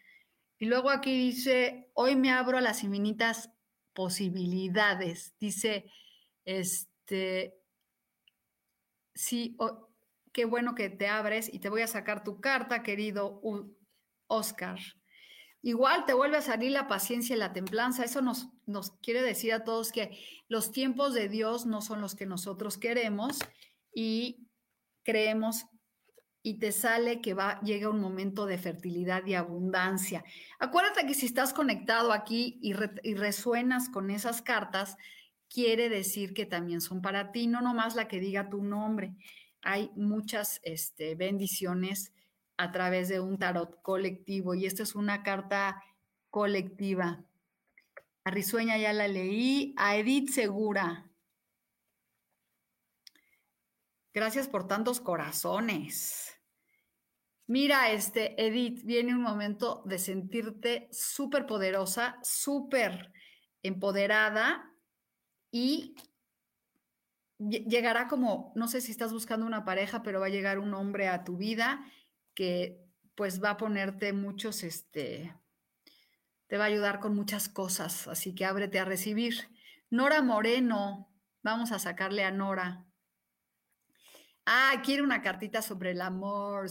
Y 0.57 0.65
luego 0.65 0.89
aquí 0.89 1.11
dice, 1.17 1.89
hoy 1.93 2.15
me 2.15 2.31
abro 2.31 2.57
a 2.57 2.61
las 2.61 2.83
infinitas 2.83 3.49
posibilidades. 3.93 5.33
Dice, 5.39 5.89
este, 6.45 7.57
sí, 9.13 9.55
qué 10.33 10.45
bueno 10.45 10.75
que 10.75 10.89
te 10.89 11.07
abres 11.07 11.53
y 11.53 11.59
te 11.59 11.69
voy 11.69 11.81
a 11.81 11.87
sacar 11.87 12.23
tu 12.23 12.41
carta, 12.41 12.83
querido 12.83 13.41
Oscar. 14.27 14.79
Igual 15.61 16.05
te 16.05 16.13
vuelve 16.13 16.37
a 16.37 16.41
salir 16.41 16.71
la 16.71 16.87
paciencia 16.87 17.35
y 17.35 17.39
la 17.39 17.53
templanza. 17.53 18.03
Eso 18.03 18.21
nos, 18.21 18.47
nos 18.65 18.91
quiere 19.01 19.21
decir 19.21 19.53
a 19.53 19.63
todos 19.63 19.91
que 19.91 20.17
los 20.47 20.71
tiempos 20.71 21.13
de 21.13 21.27
Dios 21.27 21.65
no 21.65 21.81
son 21.81 22.01
los 22.01 22.15
que 22.15 22.25
nosotros 22.25 22.77
queremos 22.77 23.39
y 23.93 24.48
creemos 25.09 25.65
y 26.43 26.59
te 26.59 26.71
sale 26.71 27.19
que 27.19 27.33
va, 27.33 27.59
llega 27.61 27.89
un 27.89 27.99
momento 27.99 28.45
de 28.45 28.57
fertilidad 28.59 29.25
y 29.25 29.33
abundancia. 29.33 30.23
Acuérdate 30.59 31.07
que 31.07 31.15
si 31.15 31.25
estás 31.25 31.51
conectado 31.51 32.13
aquí 32.13 32.59
y, 32.61 32.73
resuenas 33.15 33.89
con 33.89 34.11
esas 34.11 34.41
cartas, 34.41 34.97
quiere 35.49 35.89
decir 35.89 36.33
que 36.33 36.45
también 36.45 36.79
son 36.79 37.01
para 37.01 37.31
ti, 37.31 37.47
no 37.47 37.61
nomás 37.61 37.95
la 37.95 38.07
que 38.07 38.19
diga 38.19 38.49
tu 38.49 38.63
nombre. 38.63 39.15
Hay 39.63 39.89
muchas 39.95 40.61
este, 40.63 41.15
bendiciones 41.15 42.13
a 42.57 42.71
través 42.71 43.09
de 43.09 43.19
un 43.19 43.39
tarot 43.39 43.81
colectivo 43.81 44.53
y 44.53 44.65
esta 44.65 44.83
es 44.83 44.93
una 44.93 45.23
carta 45.23 45.83
colectiva. 46.29 47.25
A 48.23 48.31
Risueña 48.31 48.77
ya 48.77 48.93
la 48.93 49.07
leí, 49.07 49.73
a 49.75 49.97
Edith 49.97 50.29
Segura. 50.29 51.08
Gracias 54.13 54.47
por 54.47 54.67
tantos 54.67 54.99
corazones. 54.99 56.35
Mira, 57.45 57.91
este, 57.91 58.45
Edith, 58.45 58.83
viene 58.83 59.15
un 59.15 59.21
momento 59.21 59.81
de 59.85 59.97
sentirte 59.97 60.87
súper 60.91 61.45
poderosa, 61.45 62.19
súper 62.21 63.11
empoderada 63.63 64.71
y 65.51 65.95
llegará 67.39 68.07
como, 68.07 68.51
no 68.55 68.67
sé 68.67 68.81
si 68.81 68.91
estás 68.91 69.11
buscando 69.11 69.45
una 69.45 69.65
pareja, 69.65 70.03
pero 70.03 70.19
va 70.19 70.27
a 70.27 70.29
llegar 70.29 70.59
un 70.59 70.73
hombre 70.73 71.07
a 71.07 71.23
tu 71.23 71.37
vida 71.37 71.83
que 72.33 72.85
pues 73.15 73.43
va 73.43 73.51
a 73.51 73.57
ponerte 73.57 74.13
muchos, 74.13 74.63
este, 74.63 75.35
te 76.47 76.57
va 76.57 76.65
a 76.65 76.67
ayudar 76.67 76.99
con 76.99 77.15
muchas 77.15 77.49
cosas, 77.49 78.07
así 78.07 78.33
que 78.33 78.45
ábrete 78.45 78.79
a 78.79 78.85
recibir. 78.85 79.49
Nora 79.89 80.21
Moreno, 80.21 81.11
vamos 81.41 81.71
a 81.71 81.79
sacarle 81.79 82.23
a 82.23 82.31
Nora. 82.31 82.88
Ah, 84.45 84.81
quiere 84.83 85.03
una 85.03 85.21
cartita 85.21 85.61
sobre 85.61 85.91
el 85.91 86.01
amor. 86.01 86.69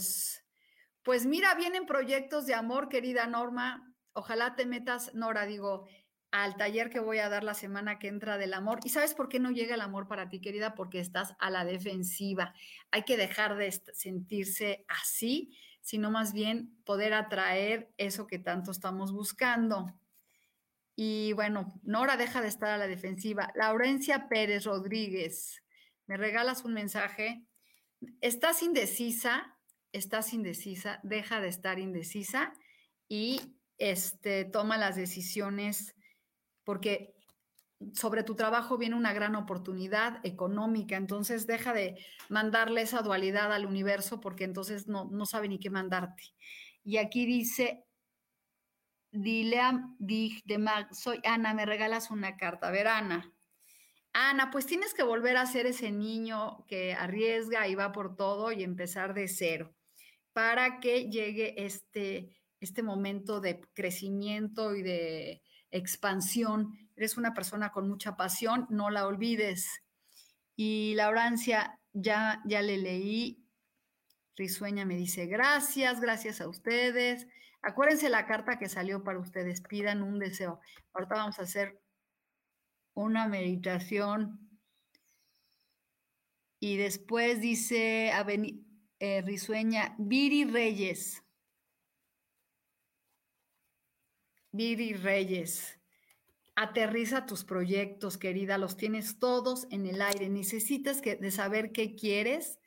Pues 1.03 1.25
mira, 1.25 1.55
vienen 1.55 1.85
proyectos 1.85 2.45
de 2.45 2.53
amor, 2.53 2.89
querida 2.89 3.27
Norma. 3.27 3.93
Ojalá 4.13 4.55
te 4.55 4.65
metas, 4.65 5.13
Nora, 5.13 5.45
digo, 5.45 5.87
al 6.31 6.57
taller 6.57 6.89
que 6.89 6.99
voy 6.99 7.19
a 7.19 7.29
dar 7.29 7.43
la 7.43 7.53
semana 7.53 7.99
que 7.99 8.07
entra 8.07 8.37
del 8.37 8.53
amor. 8.53 8.79
¿Y 8.83 8.89
sabes 8.89 9.13
por 9.13 9.29
qué 9.29 9.39
no 9.39 9.51
llega 9.51 9.75
el 9.75 9.81
amor 9.81 10.07
para 10.07 10.29
ti, 10.29 10.41
querida? 10.41 10.75
Porque 10.75 10.99
estás 10.99 11.35
a 11.39 11.49
la 11.49 11.65
defensiva. 11.65 12.53
Hay 12.91 13.03
que 13.03 13.17
dejar 13.17 13.55
de 13.55 13.71
sentirse 13.71 14.85
así 14.87 15.55
sino 15.81 16.11
más 16.11 16.33
bien 16.33 16.77
poder 16.85 17.13
atraer 17.13 17.91
eso 17.97 18.27
que 18.27 18.39
tanto 18.39 18.71
estamos 18.71 19.11
buscando. 19.11 19.93
Y 20.95 21.33
bueno, 21.33 21.79
Nora 21.81 22.17
deja 22.17 22.41
de 22.41 22.47
estar 22.47 22.69
a 22.69 22.77
la 22.77 22.87
defensiva. 22.87 23.51
Laurencia 23.55 24.27
Pérez 24.27 24.65
Rodríguez, 24.65 25.63
me 26.05 26.17
regalas 26.17 26.65
un 26.65 26.73
mensaje. 26.73 27.45
Estás 28.21 28.63
indecisa, 28.63 29.57
estás 29.91 30.33
indecisa, 30.33 30.99
deja 31.03 31.41
de 31.41 31.47
estar 31.47 31.79
indecisa 31.79 32.53
y 33.07 33.57
este, 33.77 34.45
toma 34.45 34.77
las 34.77 34.95
decisiones 34.95 35.95
porque 36.63 37.15
sobre 37.93 38.23
tu 38.23 38.35
trabajo 38.35 38.77
viene 38.77 38.95
una 38.95 39.13
gran 39.13 39.35
oportunidad 39.35 40.19
económica, 40.25 40.97
entonces 40.97 41.47
deja 41.47 41.73
de 41.73 41.97
mandarle 42.27 42.81
esa 42.81 43.01
dualidad 43.01 43.53
al 43.53 43.65
universo 43.65 44.19
porque 44.19 44.43
entonces 44.43 44.87
no, 44.87 45.05
no 45.11 45.25
sabe 45.25 45.47
ni 45.47 45.59
qué 45.59 45.69
mandarte. 45.69 46.23
Y 46.83 46.97
aquí 46.97 47.25
dice, 47.25 47.85
dile 49.11 49.59
a 49.59 49.81
de 49.99 50.85
soy 50.91 51.19
Ana, 51.23 51.53
me 51.53 51.65
regalas 51.65 52.11
una 52.11 52.37
carta. 52.37 52.67
A 52.67 52.71
ver, 52.71 52.87
Ana. 52.87 53.33
Ana, 54.13 54.49
pues 54.51 54.65
tienes 54.65 54.93
que 54.93 55.03
volver 55.03 55.37
a 55.37 55.45
ser 55.45 55.65
ese 55.65 55.91
niño 55.91 56.65
que 56.67 56.93
arriesga 56.93 57.67
y 57.67 57.75
va 57.75 57.91
por 57.91 58.15
todo 58.15 58.51
y 58.51 58.63
empezar 58.63 59.13
de 59.13 59.27
cero 59.27 59.73
para 60.33 60.79
que 60.79 61.09
llegue 61.09 61.65
este, 61.65 62.35
este 62.59 62.83
momento 62.83 63.39
de 63.39 63.61
crecimiento 63.73 64.75
y 64.75 64.83
de 64.83 65.41
expansión 65.71 66.73
Eres 66.99 67.15
una 67.15 67.33
persona 67.33 67.71
con 67.71 67.87
mucha 67.87 68.17
pasión, 68.17 68.67
no 68.69 68.89
la 68.89 69.07
olvides. 69.07 69.85
Y 70.57 70.95
Laurancia, 70.95 71.79
ya, 71.93 72.41
ya 72.43 72.61
le 72.61 72.75
leí. 72.75 73.41
Risueña 74.35 74.83
me 74.83 74.97
dice, 74.97 75.25
gracias, 75.25 76.01
gracias 76.01 76.41
a 76.41 76.49
ustedes. 76.49 77.25
Acuérdense 77.61 78.09
la 78.09 78.25
carta 78.25 78.59
que 78.59 78.67
salió 78.67 79.01
para 79.01 79.17
ustedes, 79.17 79.61
pidan 79.61 80.03
un 80.03 80.19
deseo. 80.19 80.59
Ahorita 80.91 81.15
vamos 81.15 81.39
a 81.39 81.43
hacer 81.43 81.79
una 82.99 83.27
meditación. 83.27 84.39
Y 86.59 86.75
después 86.75 87.39
dice 87.39 88.11
eh, 88.99 89.21
Risueña, 89.21 89.95
Viri 89.97 90.43
Reyes. 90.43 91.23
Viri 94.51 94.93
Reyes, 94.93 95.79
aterriza 96.55 97.27
tus 97.27 97.45
proyectos, 97.45 98.17
querida, 98.17 98.57
los 98.57 98.75
tienes 98.75 99.19
todos 99.19 99.67
en 99.69 99.85
el 99.85 100.01
aire. 100.01 100.27
Necesitas 100.27 101.01
que, 101.01 101.15
de 101.15 101.31
saber 101.31 101.71
qué 101.71 101.95
quieres 101.95 102.59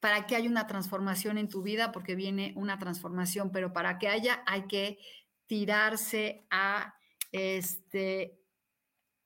para 0.00 0.26
que 0.26 0.34
haya 0.34 0.48
una 0.48 0.66
transformación 0.66 1.36
en 1.36 1.48
tu 1.48 1.62
vida, 1.62 1.92
porque 1.92 2.16
viene 2.16 2.54
una 2.56 2.78
transformación, 2.78 3.52
pero 3.52 3.72
para 3.72 3.98
que 3.98 4.08
haya 4.08 4.42
hay 4.46 4.66
que 4.66 4.98
tirarse 5.46 6.46
a 6.50 6.94
este 7.32 8.39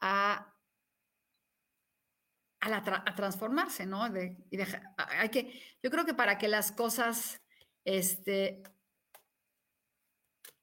a 0.04 0.54
a, 2.72 3.14
transformarse, 3.14 3.86
¿no? 3.86 4.06
y 4.50 4.58
hay 4.96 5.28
que, 5.28 5.60
yo 5.82 5.90
creo 5.90 6.04
que 6.04 6.14
para 6.14 6.38
que 6.38 6.48
las 6.48 6.72
cosas, 6.72 7.42
este, 7.84 8.62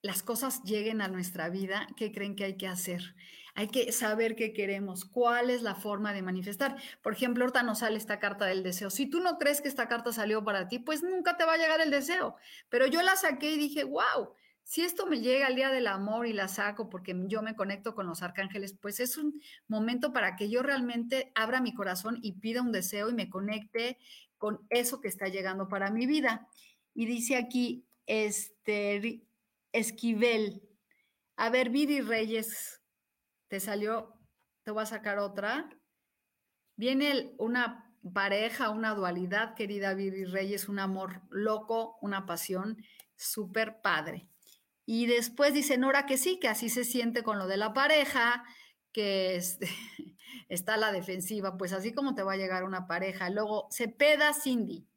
las 0.01 0.23
cosas 0.23 0.63
lleguen 0.63 1.01
a 1.01 1.07
nuestra 1.07 1.49
vida, 1.49 1.87
¿qué 1.95 2.11
creen 2.11 2.35
que 2.35 2.45
hay 2.45 2.57
que 2.57 2.67
hacer? 2.67 3.15
Hay 3.53 3.67
que 3.67 3.91
saber 3.91 4.35
qué 4.35 4.53
queremos, 4.53 5.05
cuál 5.05 5.49
es 5.49 5.61
la 5.61 5.75
forma 5.75 6.13
de 6.13 6.21
manifestar. 6.21 6.77
Por 7.03 7.13
ejemplo, 7.13 7.43
ahorita 7.43 7.63
nos 7.63 7.79
sale 7.79 7.97
esta 7.97 8.17
carta 8.17 8.45
del 8.45 8.63
deseo. 8.63 8.89
Si 8.89 9.07
tú 9.07 9.19
no 9.19 9.37
crees 9.37 9.61
que 9.61 9.67
esta 9.67 9.89
carta 9.89 10.13
salió 10.13 10.43
para 10.43 10.69
ti, 10.69 10.79
pues 10.79 11.03
nunca 11.03 11.35
te 11.35 11.43
va 11.43 11.53
a 11.53 11.57
llegar 11.57 11.81
el 11.81 11.91
deseo. 11.91 12.37
Pero 12.69 12.87
yo 12.87 13.01
la 13.01 13.17
saqué 13.17 13.51
y 13.51 13.57
dije, 13.57 13.83
wow, 13.83 14.33
si 14.63 14.81
esto 14.81 15.05
me 15.05 15.19
llega 15.19 15.47
al 15.47 15.55
día 15.55 15.69
del 15.69 15.87
amor 15.87 16.27
y 16.27 16.33
la 16.33 16.47
saco 16.47 16.89
porque 16.89 17.15
yo 17.27 17.41
me 17.41 17.55
conecto 17.55 17.93
con 17.93 18.07
los 18.07 18.21
arcángeles, 18.21 18.73
pues 18.79 18.99
es 18.99 19.17
un 19.17 19.41
momento 19.67 20.13
para 20.13 20.35
que 20.35 20.49
yo 20.49 20.63
realmente 20.63 21.31
abra 21.35 21.61
mi 21.61 21.73
corazón 21.73 22.19
y 22.21 22.33
pida 22.33 22.61
un 22.61 22.71
deseo 22.71 23.09
y 23.09 23.13
me 23.13 23.29
conecte 23.29 23.97
con 24.37 24.65
eso 24.69 25.01
que 25.01 25.07
está 25.07 25.27
llegando 25.27 25.67
para 25.67 25.91
mi 25.91 26.05
vida. 26.05 26.47
Y 26.93 27.05
dice 27.05 27.35
aquí, 27.35 27.85
este, 28.05 29.23
Esquivel, 29.71 30.63
a 31.35 31.49
ver, 31.49 31.69
Viri 31.69 32.01
Reyes, 32.01 32.81
te 33.47 33.59
salió, 33.59 34.13
te 34.63 34.71
voy 34.71 34.83
a 34.83 34.85
sacar 34.85 35.19
otra. 35.19 35.69
Viene 36.75 37.33
una 37.37 37.93
pareja, 38.13 38.69
una 38.69 38.93
dualidad, 38.93 39.55
querida 39.55 39.93
Viri 39.93 40.25
Reyes, 40.25 40.69
un 40.69 40.79
amor 40.79 41.21
loco, 41.29 41.97
una 42.01 42.25
pasión 42.25 42.77
súper 43.15 43.81
padre. 43.81 44.30
Y 44.85 45.05
después 45.05 45.53
dice 45.53 45.77
Nora 45.77 46.05
que 46.05 46.17
sí, 46.17 46.39
que 46.39 46.47
así 46.47 46.69
se 46.69 46.83
siente 46.83 47.23
con 47.23 47.37
lo 47.37 47.47
de 47.47 47.57
la 47.57 47.73
pareja, 47.73 48.43
que 48.91 49.41
está 50.49 50.73
a 50.73 50.77
la 50.77 50.91
defensiva, 50.91 51.57
pues 51.57 51.73
así 51.73 51.93
como 51.93 52.15
te 52.15 52.23
va 52.23 52.33
a 52.33 52.37
llegar 52.37 52.63
una 52.63 52.87
pareja. 52.87 53.29
Luego, 53.29 53.67
Cepeda 53.71 54.33
Cindy. 54.33 54.87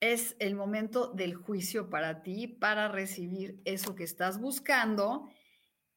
Es 0.00 0.36
el 0.38 0.54
momento 0.54 1.08
del 1.08 1.34
juicio 1.34 1.90
para 1.90 2.22
ti, 2.22 2.46
para 2.46 2.88
recibir 2.88 3.60
eso 3.64 3.96
que 3.96 4.04
estás 4.04 4.40
buscando. 4.40 5.28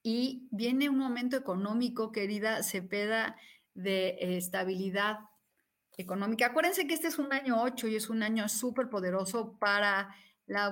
Y 0.01 0.47
viene 0.51 0.89
un 0.89 0.97
momento 0.97 1.37
económico, 1.37 2.11
querida 2.11 2.63
Cepeda, 2.63 3.35
de 3.73 4.17
estabilidad 4.37 5.19
económica. 5.97 6.47
Acuérdense 6.47 6.87
que 6.87 6.93
este 6.93 7.07
es 7.07 7.19
un 7.19 7.31
año 7.31 7.61
8 7.61 7.87
y 7.87 7.95
es 7.95 8.09
un 8.09 8.23
año 8.23 8.47
súper 8.49 8.89
poderoso 8.89 9.57
para 9.59 10.15
la 10.45 10.67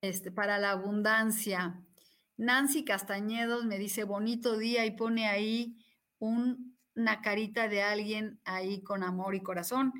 este, 0.00 0.30
para 0.30 0.58
la 0.58 0.70
abundancia. 0.70 1.82
Nancy 2.36 2.84
Castañedos 2.84 3.64
me 3.64 3.78
dice 3.78 4.04
bonito 4.04 4.56
día 4.56 4.86
y 4.86 4.92
pone 4.92 5.26
ahí 5.26 5.76
una 6.18 7.20
carita 7.20 7.68
de 7.68 7.82
alguien 7.82 8.40
ahí 8.44 8.82
con 8.82 9.02
amor 9.02 9.34
y 9.34 9.42
corazón. 9.42 9.92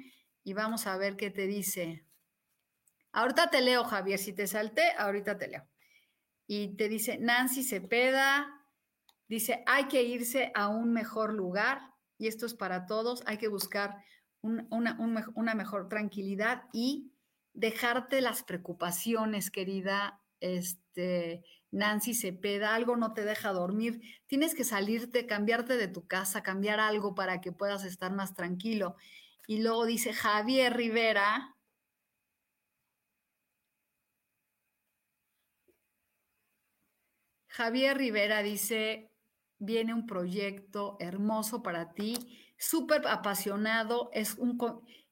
Y 0.44 0.52
vamos 0.52 0.86
a 0.86 0.96
ver 0.96 1.16
qué 1.16 1.30
te 1.30 1.46
dice. 1.46 2.04
Ahorita 3.12 3.50
te 3.50 3.60
leo, 3.60 3.84
Javier. 3.84 4.18
Si 4.18 4.32
te 4.32 4.46
salté, 4.46 4.92
ahorita 4.96 5.36
te 5.36 5.48
leo. 5.48 5.66
Y 6.46 6.76
te 6.76 6.88
dice 6.88 7.18
Nancy 7.18 7.64
Cepeda. 7.64 8.46
Dice, 9.26 9.62
hay 9.66 9.88
que 9.88 10.04
irse 10.04 10.52
a 10.54 10.68
un 10.68 10.92
mejor 10.92 11.34
lugar. 11.34 11.80
Y 12.18 12.28
esto 12.28 12.46
es 12.46 12.54
para 12.54 12.86
todos. 12.86 13.22
Hay 13.26 13.38
que 13.38 13.48
buscar 13.48 13.96
una, 14.40 14.96
una 15.34 15.54
mejor 15.54 15.88
tranquilidad 15.88 16.64
y 16.72 17.12
dejarte 17.58 18.20
las 18.20 18.44
preocupaciones, 18.44 19.50
querida 19.50 20.20
este, 20.38 21.44
Nancy 21.72 22.14
Cepeda, 22.14 22.76
algo 22.76 22.96
no 22.96 23.14
te 23.14 23.24
deja 23.24 23.52
dormir, 23.52 24.00
tienes 24.28 24.54
que 24.54 24.62
salirte, 24.62 25.26
cambiarte 25.26 25.76
de 25.76 25.88
tu 25.88 26.06
casa, 26.06 26.44
cambiar 26.44 26.78
algo 26.78 27.16
para 27.16 27.40
que 27.40 27.50
puedas 27.50 27.84
estar 27.84 28.12
más 28.12 28.34
tranquilo. 28.34 28.94
Y 29.48 29.60
luego 29.60 29.86
dice 29.86 30.12
Javier 30.12 30.76
Rivera. 30.76 31.56
Javier 37.48 37.98
Rivera 37.98 38.44
dice, 38.44 39.10
viene 39.58 39.94
un 39.94 40.06
proyecto 40.06 40.96
hermoso 41.00 41.60
para 41.60 41.92
ti, 41.92 42.54
súper 42.56 43.04
apasionado, 43.08 44.10
es 44.12 44.34
un, 44.36 44.58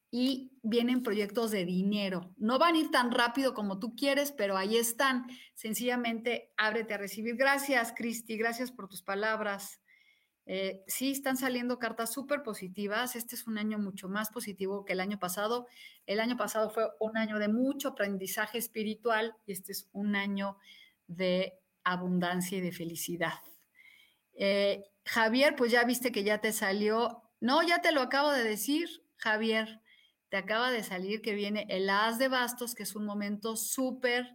y 0.09 0.53
vienen 0.63 1.03
proyectos 1.03 1.51
de 1.51 1.65
dinero. 1.65 2.33
No 2.37 2.59
van 2.59 2.75
a 2.75 2.79
ir 2.79 2.91
tan 2.91 3.11
rápido 3.11 3.53
como 3.53 3.79
tú 3.79 3.95
quieres, 3.95 4.31
pero 4.31 4.57
ahí 4.57 4.77
están. 4.77 5.27
Sencillamente 5.53 6.51
ábrete 6.57 6.93
a 6.93 6.97
recibir. 6.97 7.35
Gracias, 7.35 7.93
Cristi, 7.95 8.37
gracias 8.37 8.71
por 8.71 8.87
tus 8.87 9.01
palabras. 9.01 9.81
Eh, 10.45 10.81
sí, 10.87 11.11
están 11.11 11.35
saliendo 11.35 11.77
cartas 11.77 12.13
súper 12.13 12.41
positivas. 12.41 13.17
Este 13.17 13.35
es 13.35 13.47
un 13.47 13.57
año 13.57 13.79
mucho 13.79 14.07
más 14.07 14.29
positivo 14.29 14.85
que 14.85 14.93
el 14.93 15.01
año 15.01 15.19
pasado. 15.19 15.67
El 16.05 16.21
año 16.21 16.37
pasado 16.37 16.69
fue 16.69 16.85
un 17.01 17.17
año 17.17 17.37
de 17.37 17.49
mucho 17.49 17.89
aprendizaje 17.89 18.57
espiritual 18.57 19.35
y 19.45 19.51
este 19.51 19.73
es 19.73 19.89
un 19.91 20.15
año 20.15 20.57
de 21.07 21.59
abundancia 21.83 22.57
y 22.57 22.61
de 22.61 22.71
felicidad. 22.71 23.41
Eh, 24.35 24.85
Javier, 25.03 25.55
pues 25.57 25.71
ya 25.71 25.83
viste 25.83 26.13
que 26.13 26.23
ya 26.23 26.39
te 26.39 26.53
salió. 26.53 27.23
No, 27.41 27.61
ya 27.61 27.81
te 27.81 27.91
lo 27.91 28.01
acabo 28.01 28.31
de 28.31 28.43
decir, 28.45 29.03
Javier 29.17 29.81
te 30.29 30.37
acaba 30.37 30.71
de 30.71 30.83
salir 30.83 31.21
que 31.21 31.33
viene 31.33 31.65
el 31.69 31.89
as 31.89 32.17
de 32.17 32.27
bastos, 32.27 32.75
que 32.75 32.83
es 32.83 32.95
un 32.95 33.05
momento 33.05 33.55
súper 33.55 34.27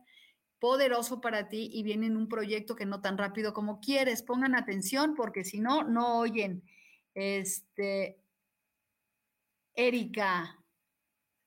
poderoso 0.59 1.21
para 1.21 1.49
ti 1.49 1.69
y 1.73 1.83
viene 1.83 2.07
en 2.07 2.17
un 2.17 2.29
proyecto 2.29 2.77
que 2.77 2.87
no 2.87 3.01
tan 3.01 3.19
rápido 3.19 3.53
como 3.53 3.81
quieres. 3.81 4.23
Pongan 4.23 4.55
atención 4.55 5.15
porque 5.15 5.45
si 5.45 5.61
no, 5.61 5.83
no 5.83 6.19
oyen. 6.19 6.63
Este, 7.15 8.19
Erika, 9.75 10.65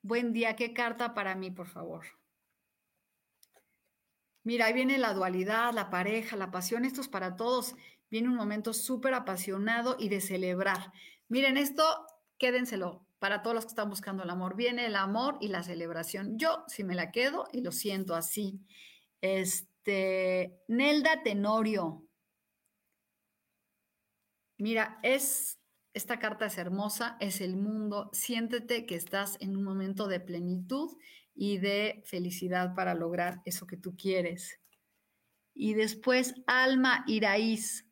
buen 0.02 0.34
día. 0.34 0.56
¿Qué 0.56 0.74
carta 0.74 1.14
para 1.14 1.34
mí, 1.34 1.50
por 1.50 1.68
favor? 1.68 2.06
Mira, 4.44 4.68
ahí 4.68 4.74
viene 4.74 5.00
la 5.00 5.14
dualidad, 5.14 5.74
la 5.74 5.90
pareja, 5.90 6.36
la 6.36 6.52
pasión. 6.52 6.86
Esto 6.86 7.02
es 7.02 7.08
para 7.08 7.36
todos. 7.36 7.74
Viene 8.12 8.28
un 8.28 8.36
momento 8.36 8.74
súper 8.74 9.16
apasionado 9.16 9.96
y 9.98 10.10
de 10.10 10.22
celebrar. 10.22 10.92
Miren, 11.30 11.58
esto, 11.58 12.06
quédenselo 12.38 13.05
para 13.20 13.42
todos 13.42 13.56
los 13.56 13.66
que 13.66 13.70
están 13.70 13.90
buscando 13.90 14.24
el 14.24 14.30
amor. 14.30 14.56
Viene 14.56 14.86
el 14.86 14.96
amor 14.96 15.38
y 15.42 15.48
la 15.48 15.64
celebración. 15.64 16.38
Yo, 16.38 16.64
si 16.68 16.84
me 16.84 16.96
la 16.96 17.12
quedo 17.12 17.46
y 17.52 17.62
lo 17.62 17.72
siento 17.72 18.16
así. 18.16 18.60
Este, 19.22 20.62
Nelda 20.68 21.24
Tenorio. 21.24 22.04
Mira, 24.58 25.00
es, 25.04 25.60
esta 25.94 26.20
carta 26.20 26.46
es 26.46 26.58
hermosa, 26.58 27.18
es 27.20 27.42
el 27.42 27.58
mundo. 27.58 28.10
Siéntete 28.14 28.86
que 28.86 28.96
estás 28.96 29.38
en 29.40 29.56
un 29.58 29.64
momento 29.64 30.08
de 30.08 30.20
plenitud 30.20 30.98
y 31.34 31.58
de 31.58 32.02
felicidad 32.06 32.74
para 32.76 32.96
lograr 32.96 33.42
eso 33.46 33.68
que 33.68 33.78
tú 33.78 33.96
quieres. 33.96 34.60
Y 35.54 35.74
después, 35.74 36.36
Alma 36.48 37.04
Iraíz 37.08 37.85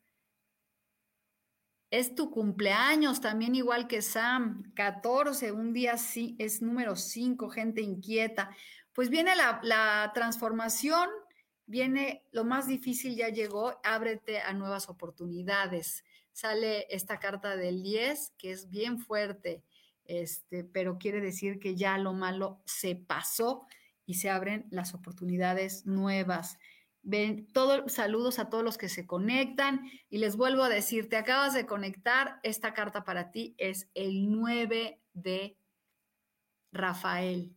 es 1.98 2.16
tu 2.16 2.28
cumpleaños, 2.28 3.20
también 3.20 3.54
igual 3.54 3.86
que 3.86 4.02
Sam, 4.02 4.72
14, 4.74 5.52
un 5.52 5.72
día 5.72 5.96
sí, 5.96 6.34
es 6.40 6.60
número 6.60 6.96
5, 6.96 7.48
gente 7.50 7.82
inquieta. 7.82 8.50
Pues 8.92 9.10
viene 9.10 9.36
la, 9.36 9.60
la, 9.62 10.10
transformación, 10.12 11.08
viene 11.66 12.24
lo 12.32 12.44
más 12.44 12.66
difícil, 12.66 13.14
ya 13.14 13.28
llegó, 13.28 13.80
ábrete 13.84 14.40
a 14.40 14.52
nuevas 14.54 14.88
oportunidades. 14.88 16.02
Sale 16.32 16.88
esta 16.90 17.20
carta 17.20 17.56
del 17.56 17.84
10, 17.84 18.32
que 18.38 18.50
es 18.50 18.70
bien 18.70 18.98
fuerte, 18.98 19.62
este, 20.04 20.64
pero 20.64 20.98
quiere 20.98 21.20
decir 21.20 21.60
que 21.60 21.76
ya 21.76 21.96
lo 21.98 22.12
malo 22.12 22.60
se 22.64 22.96
pasó 22.96 23.68
y 24.04 24.14
se 24.14 24.30
abren 24.30 24.66
las 24.70 24.94
oportunidades 24.94 25.86
nuevas. 25.86 26.58
Ven, 27.06 27.52
todo, 27.52 27.88
saludos 27.88 28.38
a 28.38 28.48
todos 28.48 28.64
los 28.64 28.78
que 28.78 28.88
se 28.88 29.06
conectan 29.06 29.90
y 30.08 30.18
les 30.18 30.36
vuelvo 30.36 30.62
a 30.62 30.70
decir, 30.70 31.08
te 31.08 31.16
acabas 31.16 31.52
de 31.52 31.66
conectar, 31.66 32.40
esta 32.42 32.72
carta 32.72 33.04
para 33.04 33.30
ti 33.30 33.54
es 33.58 33.90
el 33.94 34.30
9 34.30 35.02
de 35.12 35.58
Rafael. 36.72 37.56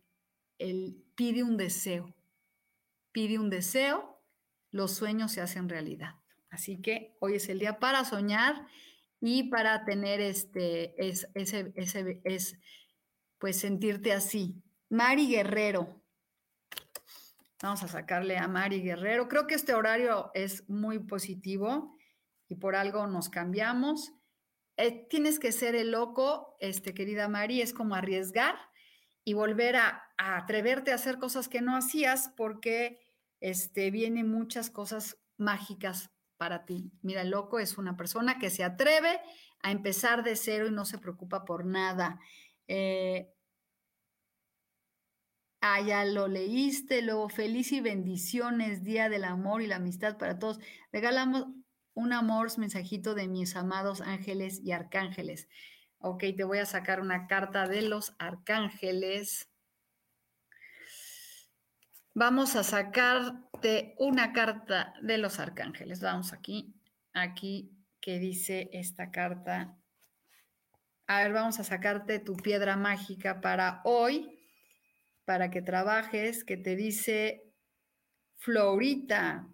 El 0.58 1.02
pide 1.14 1.42
un 1.42 1.56
deseo. 1.56 2.14
Pide 3.10 3.38
un 3.38 3.48
deseo, 3.50 4.22
los 4.70 4.92
sueños 4.92 5.32
se 5.32 5.40
hacen 5.40 5.68
realidad. 5.68 6.16
Así 6.50 6.80
que 6.80 7.16
hoy 7.20 7.34
es 7.34 7.48
el 7.48 7.58
día 7.58 7.78
para 7.78 8.04
soñar 8.04 8.66
y 9.20 9.44
para 9.44 9.84
tener 9.84 10.20
este, 10.20 10.94
ese, 11.04 11.72
ese, 11.74 12.20
es, 12.24 12.58
pues 13.38 13.58
sentirte 13.58 14.12
así. 14.12 14.62
Mari 14.90 15.28
Guerrero, 15.28 15.97
Vamos 17.60 17.82
a 17.82 17.88
sacarle 17.88 18.38
a 18.38 18.46
Mari 18.46 18.82
Guerrero. 18.82 19.26
Creo 19.26 19.48
que 19.48 19.56
este 19.56 19.74
horario 19.74 20.30
es 20.34 20.68
muy 20.68 21.00
positivo 21.00 21.96
y 22.48 22.54
por 22.54 22.76
algo 22.76 23.06
nos 23.08 23.28
cambiamos. 23.28 24.12
Eh, 24.76 25.08
tienes 25.10 25.40
que 25.40 25.50
ser 25.50 25.74
el 25.74 25.90
loco, 25.90 26.56
este, 26.60 26.94
querida 26.94 27.28
Mari, 27.28 27.60
es 27.60 27.74
como 27.74 27.96
arriesgar 27.96 28.54
y 29.24 29.34
volver 29.34 29.74
a, 29.74 30.04
atreverte 30.16 30.92
a 30.92 30.94
hacer 30.94 31.18
cosas 31.18 31.48
que 31.48 31.60
no 31.60 31.76
hacías 31.76 32.32
porque 32.36 33.00
este, 33.40 33.90
vienen 33.90 34.30
muchas 34.30 34.70
cosas 34.70 35.18
mágicas 35.36 36.10
para 36.36 36.64
ti. 36.64 36.92
Mira, 37.02 37.22
el 37.22 37.30
loco 37.30 37.58
es 37.58 37.76
una 37.76 37.96
persona 37.96 38.38
que 38.38 38.50
se 38.50 38.62
atreve 38.62 39.20
a 39.62 39.72
empezar 39.72 40.22
de 40.22 40.36
cero 40.36 40.68
y 40.68 40.70
no 40.70 40.84
se 40.84 40.98
preocupa 40.98 41.44
por 41.44 41.64
nada. 41.64 42.20
Eh, 42.68 43.34
ah, 45.60 45.80
ya 45.80 46.04
lo 46.04 46.28
leíste, 46.28 47.02
luego 47.02 47.28
feliz 47.28 47.72
y 47.72 47.80
bendiciones, 47.80 48.84
Día 48.84 49.08
del 49.08 49.24
Amor 49.24 49.62
y 49.62 49.66
la 49.66 49.76
Amistad 49.76 50.18
para 50.18 50.38
todos. 50.38 50.60
Regalamos 50.92 51.46
un 51.94 52.12
amor, 52.12 52.56
mensajito 52.58 53.14
de 53.14 53.26
mis 53.26 53.56
amados 53.56 54.00
ángeles 54.00 54.60
y 54.62 54.72
arcángeles. 54.72 55.48
Ok, 55.98 56.24
te 56.36 56.44
voy 56.44 56.58
a 56.58 56.66
sacar 56.66 57.00
una 57.00 57.26
carta 57.26 57.66
de 57.66 57.82
los 57.82 58.14
arcángeles. 58.20 59.48
Vamos 62.14 62.54
a 62.54 62.62
sacarte 62.62 63.96
una 63.98 64.32
carta 64.32 64.94
de 65.02 65.18
los 65.18 65.40
arcángeles. 65.40 66.00
Vamos 66.00 66.32
aquí, 66.32 66.72
aquí 67.12 67.72
que 68.00 68.20
dice 68.20 68.70
esta 68.72 69.10
carta. 69.10 69.76
A 71.08 71.22
ver, 71.22 71.32
vamos 71.32 71.58
a 71.58 71.64
sacarte 71.64 72.20
tu 72.20 72.36
piedra 72.36 72.76
mágica 72.76 73.40
para 73.40 73.80
hoy, 73.84 74.37
para 75.28 75.50
que 75.50 75.60
trabajes, 75.60 76.42
que 76.42 76.56
te 76.56 76.74
dice 76.74 77.52
Florita, 78.36 79.46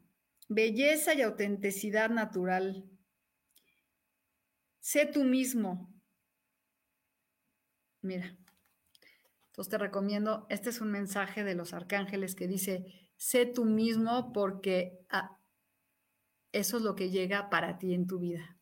belleza 0.46 1.14
y 1.14 1.22
autenticidad 1.22 2.10
natural. 2.10 2.88
Sé 4.78 5.06
tú 5.06 5.24
mismo, 5.24 5.92
Mira, 8.02 8.36
entonces 9.46 9.68
te 9.70 9.78
recomiendo, 9.78 10.46
este 10.48 10.70
es 10.70 10.80
un 10.80 10.92
mensaje 10.92 11.42
de 11.42 11.56
los 11.56 11.74
arcángeles 11.74 12.36
que 12.36 12.46
dice, 12.46 13.10
sé 13.16 13.44
tú 13.44 13.64
mismo 13.64 14.32
porque 14.32 15.04
ah, 15.08 15.40
eso 16.52 16.76
es 16.76 16.84
lo 16.84 16.94
que 16.94 17.10
llega 17.10 17.50
para 17.50 17.78
ti 17.78 17.94
en 17.94 18.06
tu 18.06 18.20
vida. 18.20 18.58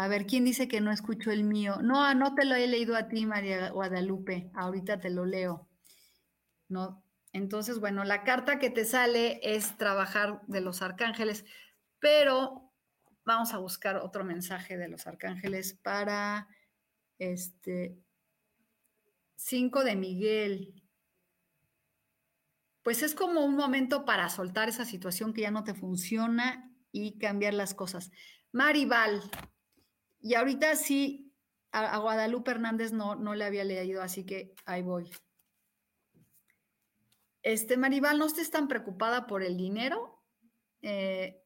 A 0.00 0.08
ver, 0.08 0.24
¿quién 0.24 0.46
dice 0.46 0.66
que 0.66 0.80
no 0.80 0.92
escucho 0.92 1.30
el 1.30 1.44
mío? 1.44 1.76
No, 1.82 2.14
no 2.14 2.34
te 2.34 2.46
lo 2.46 2.54
he 2.54 2.66
leído 2.66 2.96
a 2.96 3.08
ti, 3.08 3.26
María 3.26 3.68
Guadalupe. 3.68 4.50
Ahorita 4.54 4.98
te 4.98 5.10
lo 5.10 5.26
leo. 5.26 5.68
No. 6.68 7.04
Entonces, 7.34 7.80
bueno, 7.80 8.02
la 8.04 8.24
carta 8.24 8.58
que 8.58 8.70
te 8.70 8.86
sale 8.86 9.40
es 9.42 9.76
trabajar 9.76 10.40
de 10.46 10.62
los 10.62 10.80
arcángeles, 10.80 11.44
pero 11.98 12.72
vamos 13.26 13.52
a 13.52 13.58
buscar 13.58 13.98
otro 13.98 14.24
mensaje 14.24 14.78
de 14.78 14.88
los 14.88 15.06
arcángeles 15.06 15.74
para 15.74 16.48
este, 17.18 17.98
5 19.36 19.84
de 19.84 19.96
Miguel. 19.96 20.82
Pues 22.82 23.02
es 23.02 23.14
como 23.14 23.44
un 23.44 23.54
momento 23.54 24.06
para 24.06 24.30
soltar 24.30 24.70
esa 24.70 24.86
situación 24.86 25.34
que 25.34 25.42
ya 25.42 25.50
no 25.50 25.62
te 25.62 25.74
funciona 25.74 26.72
y 26.90 27.18
cambiar 27.18 27.52
las 27.52 27.74
cosas. 27.74 28.10
Maribal, 28.50 29.20
y 30.20 30.34
ahorita 30.34 30.76
sí, 30.76 31.32
a, 31.72 31.98
Guadalupe 31.98 32.50
Hernández 32.50 32.92
no, 32.92 33.14
no 33.16 33.34
le 33.34 33.44
había 33.44 33.64
leído, 33.64 34.02
así 34.02 34.24
que 34.24 34.54
ahí 34.64 34.82
voy. 34.82 35.10
Este, 37.42 37.76
Maribal, 37.76 38.18
¿no 38.18 38.26
estés 38.26 38.50
tan 38.50 38.68
preocupada 38.68 39.26
por 39.26 39.42
el 39.42 39.56
dinero? 39.56 40.22
Eh, 40.82 41.42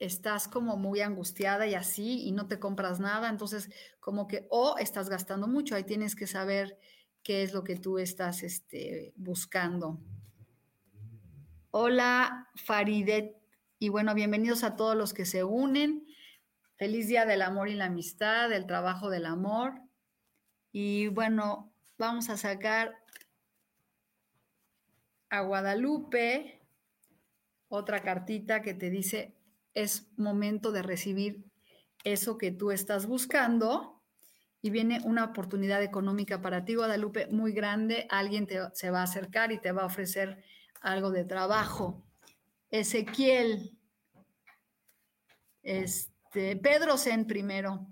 estás 0.00 0.48
como 0.48 0.76
muy 0.76 1.00
angustiada 1.00 1.66
y 1.66 1.74
así 1.74 2.22
y 2.26 2.32
no 2.32 2.48
te 2.48 2.58
compras 2.58 2.98
nada, 3.00 3.28
entonces 3.28 3.70
como 4.00 4.26
que 4.26 4.46
o 4.50 4.76
estás 4.78 5.08
gastando 5.08 5.46
mucho, 5.46 5.76
ahí 5.76 5.84
tienes 5.84 6.16
que 6.16 6.26
saber 6.26 6.78
qué 7.22 7.42
es 7.42 7.52
lo 7.52 7.62
que 7.62 7.76
tú 7.76 7.98
estás 7.98 8.42
este, 8.42 9.12
buscando. 9.16 10.00
Hola 11.70 12.48
Faridet 12.56 13.36
y 13.78 13.90
bueno, 13.90 14.14
bienvenidos 14.14 14.64
a 14.64 14.74
todos 14.74 14.96
los 14.96 15.12
que 15.12 15.26
se 15.26 15.44
unen. 15.44 16.06
Feliz 16.80 17.08
día 17.08 17.26
del 17.26 17.42
amor 17.42 17.68
y 17.68 17.74
la 17.74 17.84
amistad, 17.84 18.48
del 18.48 18.64
trabajo 18.64 19.10
del 19.10 19.26
amor. 19.26 19.82
Y 20.72 21.08
bueno, 21.08 21.70
vamos 21.98 22.30
a 22.30 22.38
sacar 22.38 22.96
a 25.28 25.42
Guadalupe 25.42 26.62
otra 27.68 28.00
cartita 28.00 28.62
que 28.62 28.72
te 28.72 28.88
dice 28.88 29.36
es 29.74 30.08
momento 30.16 30.72
de 30.72 30.80
recibir 30.80 31.44
eso 32.02 32.38
que 32.38 32.50
tú 32.50 32.70
estás 32.70 33.04
buscando 33.04 34.02
y 34.62 34.70
viene 34.70 35.02
una 35.04 35.24
oportunidad 35.24 35.82
económica 35.82 36.40
para 36.40 36.64
ti, 36.64 36.76
Guadalupe, 36.76 37.26
muy 37.26 37.52
grande. 37.52 38.06
Alguien 38.08 38.46
te, 38.46 38.58
se 38.72 38.88
va 38.88 39.00
a 39.00 39.04
acercar 39.04 39.52
y 39.52 39.60
te 39.60 39.72
va 39.72 39.82
a 39.82 39.86
ofrecer 39.86 40.42
algo 40.80 41.10
de 41.10 41.26
trabajo. 41.26 42.02
Ezequiel, 42.70 43.76
este, 45.62 46.19
Pedro 46.30 46.96
Zen 46.96 47.26
primero. 47.26 47.88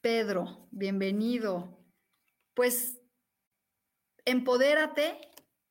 Pedro, 0.00 0.68
bienvenido. 0.70 1.84
Pues 2.54 3.00
empodérate 4.24 5.18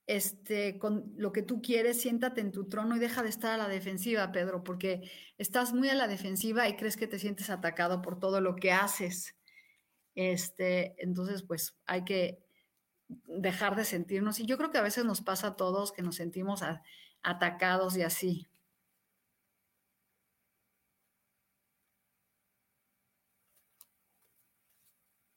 este, 0.05 0.79
con 0.79 1.13
lo 1.15 1.31
que 1.31 1.43
tú 1.43 1.61
quieres, 1.61 2.01
siéntate 2.01 2.41
en 2.41 2.51
tu 2.51 2.67
trono 2.67 2.95
y 2.95 2.99
deja 2.99 3.23
de 3.23 3.29
estar 3.29 3.53
a 3.53 3.57
la 3.57 3.67
defensiva, 3.67 4.31
Pedro, 4.31 4.63
porque 4.63 5.09
estás 5.37 5.71
muy 5.73 5.87
a 5.89 5.95
la 5.95 6.07
defensiva 6.07 6.67
y 6.67 6.75
crees 6.75 6.97
que 6.97 7.07
te 7.07 7.19
sientes 7.19 7.49
atacado 7.49 8.01
por 8.01 8.19
todo 8.19 8.41
lo 8.41 8.55
que 8.55 8.71
haces. 8.71 9.35
Este, 10.15 10.95
entonces, 10.97 11.43
pues 11.43 11.77
hay 11.85 12.03
que 12.03 12.43
dejar 13.07 13.75
de 13.75 13.85
sentirnos. 13.85 14.39
Y 14.39 14.45
yo 14.45 14.57
creo 14.57 14.71
que 14.71 14.79
a 14.79 14.83
veces 14.83 15.05
nos 15.05 15.21
pasa 15.21 15.47
a 15.47 15.55
todos 15.55 15.91
que 15.91 16.01
nos 16.01 16.15
sentimos 16.15 16.61
atacados 17.21 17.95
y 17.95 18.01
así. 18.01 18.47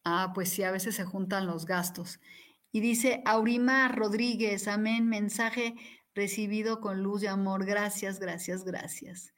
Ah, 0.04 0.32
pues 0.34 0.48
sí, 0.50 0.62
a 0.62 0.72
veces 0.72 0.96
se 0.96 1.04
juntan 1.04 1.46
los 1.46 1.66
gastos. 1.66 2.20
Y 2.72 2.80
dice 2.80 3.22
Aurima 3.24 3.88
Rodríguez, 3.88 4.66
amén, 4.66 5.08
mensaje 5.08 5.74
recibido 6.14 6.80
con 6.80 7.02
luz 7.02 7.22
y 7.22 7.26
amor. 7.26 7.64
Gracias, 7.64 8.18
gracias, 8.18 8.64
gracias. 8.64 9.32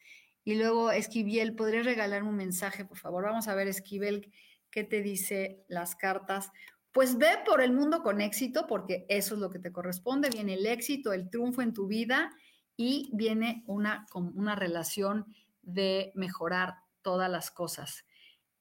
Y 0.44 0.56
luego 0.56 0.90
Esquivel, 0.90 1.54
¿podría 1.54 1.82
regalarme 1.82 2.28
un 2.28 2.36
mensaje, 2.36 2.84
por 2.84 2.98
favor? 2.98 3.24
Vamos 3.24 3.48
a 3.48 3.54
ver, 3.54 3.68
Esquivel, 3.68 4.32
¿qué 4.70 4.84
te 4.84 5.02
dice 5.02 5.64
las 5.68 5.96
cartas? 5.96 6.50
Pues 6.92 7.18
ve 7.18 7.38
por 7.44 7.60
el 7.60 7.72
mundo 7.72 8.02
con 8.02 8.20
éxito, 8.20 8.66
porque 8.66 9.06
eso 9.08 9.34
es 9.34 9.40
lo 9.40 9.50
que 9.50 9.58
te 9.58 9.72
corresponde. 9.72 10.30
Viene 10.30 10.54
el 10.54 10.66
éxito, 10.66 11.12
el 11.12 11.28
triunfo 11.28 11.62
en 11.62 11.72
tu 11.72 11.86
vida 11.86 12.30
y 12.76 13.10
viene 13.14 13.64
una, 13.66 14.06
una 14.14 14.54
relación 14.54 15.26
de 15.62 16.12
mejorar 16.14 16.74
todas 17.02 17.30
las 17.30 17.50
cosas. 17.50 18.04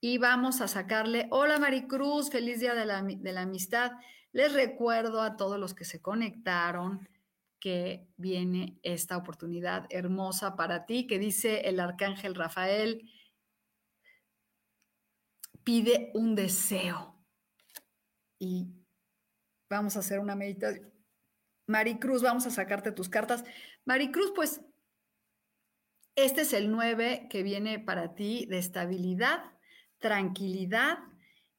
Y 0.05 0.17
vamos 0.17 0.59
a 0.59 0.67
sacarle, 0.67 1.29
hola 1.31 1.59
Maricruz, 1.59 2.29
feliz 2.29 2.59
día 2.59 2.75
de 2.75 2.83
la, 2.83 3.01
de 3.01 3.31
la 3.31 3.43
amistad. 3.43 3.93
Les 4.33 4.51
recuerdo 4.51 5.21
a 5.21 5.37
todos 5.37 5.57
los 5.57 5.73
que 5.73 5.85
se 5.85 6.01
conectaron 6.01 7.07
que 7.57 8.05
viene 8.17 8.77
esta 8.83 9.15
oportunidad 9.15 9.85
hermosa 9.89 10.57
para 10.57 10.85
ti, 10.85 11.07
que 11.07 11.19
dice 11.19 11.69
el 11.69 11.79
arcángel 11.79 12.35
Rafael, 12.35 13.09
pide 15.63 16.11
un 16.15 16.35
deseo. 16.35 17.17
Y 18.37 18.73
vamos 19.69 19.95
a 19.95 19.99
hacer 19.99 20.19
una 20.19 20.35
meditación. 20.35 20.91
Maricruz, 21.65 22.21
vamos 22.21 22.45
a 22.45 22.51
sacarte 22.51 22.91
tus 22.91 23.07
cartas. 23.07 23.45
Maricruz, 23.85 24.33
pues 24.35 24.59
este 26.17 26.41
es 26.41 26.51
el 26.51 26.71
9 26.71 27.29
que 27.29 27.41
viene 27.41 27.79
para 27.79 28.15
ti 28.15 28.45
de 28.49 28.57
estabilidad, 28.57 29.52
tranquilidad, 30.03 30.99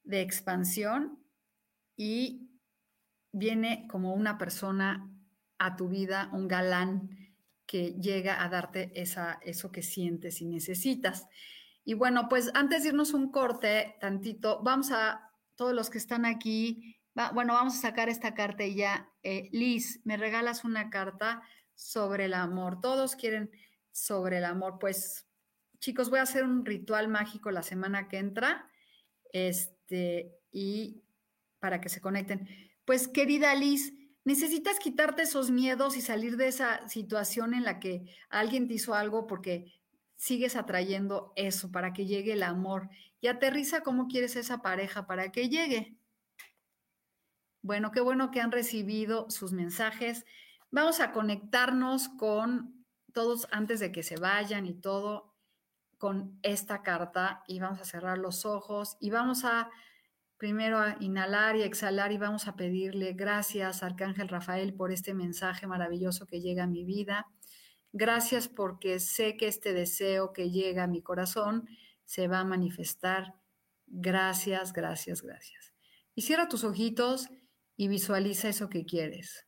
de 0.03 0.21
expansión 0.21 1.19
y 1.97 2.51
viene 3.33 3.87
como 3.89 4.13
una 4.13 4.37
persona 4.37 5.11
a 5.59 5.77
tu 5.77 5.89
vida, 5.89 6.29
un 6.31 6.47
galán 6.47 7.09
que 7.65 7.95
llega 7.95 8.45
a 8.45 8.51
darte 8.51 8.93
esa, 9.01 9.41
eso 9.43 9.73
que 9.73 9.83
sientes 9.83 10.43
y 10.43 10.45
necesitas. 10.45 11.27
Y 11.87 11.95
bueno, 11.95 12.29
pues 12.29 12.51
antes 12.53 12.83
de 12.83 12.91
irnos 12.91 13.15
un 13.15 13.33
corte, 13.33 13.97
tantito, 13.99 14.63
vamos 14.63 14.93
a, 14.93 15.31
todos 15.57 15.73
los 15.73 15.89
que 15.89 15.99
están 15.99 16.27
aquí, 16.27 16.99
bueno, 17.33 17.55
vamos 17.55 17.77
a 17.77 17.81
sacar 17.81 18.11
esta 18.11 18.35
ya. 18.75 19.09
Eh, 19.23 19.49
Liz, 19.53 20.03
me 20.05 20.19
regalas 20.19 20.65
una 20.65 20.91
carta 20.91 21.43
sobre 21.75 22.27
el 22.27 22.35
amor. 22.35 22.83
Todos 22.83 23.17
quieren 23.17 23.51
sobre 23.91 24.39
el 24.39 24.45
amor. 24.45 24.79
Pues 24.79 25.27
chicos, 25.79 26.11
voy 26.11 26.19
a 26.19 26.23
hacer 26.23 26.45
un 26.45 26.65
ritual 26.65 27.09
mágico 27.09 27.51
la 27.51 27.63
semana 27.63 28.09
que 28.09 28.19
entra, 28.19 28.71
este, 29.33 30.33
y 30.51 31.03
para 31.59 31.81
que 31.81 31.89
se 31.89 32.01
conecten. 32.01 32.49
Pues 32.85 33.09
querida 33.09 33.55
Liz, 33.55 33.95
necesitas 34.25 34.79
quitarte 34.79 35.23
esos 35.23 35.51
miedos 35.51 35.97
y 35.97 36.01
salir 36.01 36.37
de 36.37 36.49
esa 36.49 36.89
situación 36.89 37.55
en 37.55 37.65
la 37.65 37.81
que 37.81 38.05
alguien 38.29 38.69
te 38.69 38.75
hizo 38.75 38.95
algo 38.95 39.27
porque 39.27 39.73
sigues 40.17 40.57
atrayendo 40.57 41.33
eso 41.37 41.71
para 41.71 41.93
que 41.93 42.07
llegue 42.07 42.33
el 42.33 42.43
amor 42.43 42.89
y 43.21 43.27
aterriza 43.27 43.83
cómo 43.83 44.07
quieres 44.07 44.37
esa 44.37 44.63
pareja 44.63 45.07
para 45.07 45.33
que 45.33 45.49
llegue. 45.49 45.99
Bueno, 47.63 47.91
qué 47.91 48.01
bueno 48.01 48.31
que 48.31 48.41
han 48.41 48.53
recibido 48.53 49.31
sus 49.31 49.53
mensajes. 49.53 50.25
Vamos 50.71 51.01
a 51.01 51.13
conectarnos 51.13 52.09
con 52.11 52.85
todos 53.13 53.49
antes 53.51 53.81
de 53.81 53.91
que 53.91 54.03
se 54.03 54.17
vayan 54.17 54.67
y 54.67 54.75
todo 54.75 55.34
con 56.05 56.39
esta 56.43 56.83
carta 56.83 57.43
y 57.49 57.61
vamos 57.61 57.81
a 57.81 57.87
cerrar 57.87 58.19
los 58.19 58.45
ojos 58.45 58.99
y 59.01 59.09
vamos 59.09 59.47
a 59.47 59.71
primero 60.37 60.79
a 60.79 60.99
inhalar 61.01 61.57
y 61.57 61.63
exhalar 61.63 62.13
y 62.13 62.19
vamos 62.19 62.47
a 62.47 62.57
pedirle 62.57 63.15
gracias, 63.15 63.83
Arcángel 63.83 64.29
Rafael, 64.29 64.75
por 64.75 64.93
este 64.93 65.15
mensaje 65.15 65.67
maravilloso 65.67 66.27
que 66.27 66.43
llega 66.43 66.65
a 66.65 66.67
mi 66.67 66.85
vida. 66.85 67.27
Gracias 67.91 68.49
porque 68.49 69.01
sé 69.01 69.39
que 69.39 69.49
este 69.49 69.73
deseo 69.73 70.35
que 70.35 70.51
llega 70.51 70.85
a 70.85 70.89
mi 70.89 71.01
corazón 71.01 71.67
se 72.05 72.29
va 72.29 72.41
a 72.41 72.45
manifestar. 72.45 73.37
Gracias, 73.87 74.75
gracias, 74.75 75.23
gracias. 75.23 75.73
Y 76.15 76.21
cierra 76.21 76.51
tus 76.51 76.65
ojitos 76.65 77.31
y 77.79 77.89
visualiza 77.89 78.51
eso 78.51 78.69
que 78.69 78.85
quieres. 78.85 79.47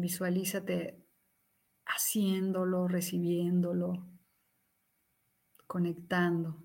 Visualízate 0.00 0.98
haciéndolo, 1.84 2.88
recibiéndolo, 2.88 4.06
conectando. 5.66 6.62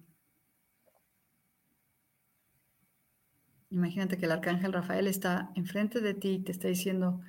Imagínate 3.70 4.18
que 4.18 4.26
el 4.26 4.32
arcángel 4.32 4.74
Rafael 4.74 5.08
está 5.08 5.52
enfrente 5.56 6.00
de 6.00 6.14
ti 6.14 6.30
y 6.30 6.44
te 6.44 6.52
está 6.52 6.68
diciendo, 6.68 7.22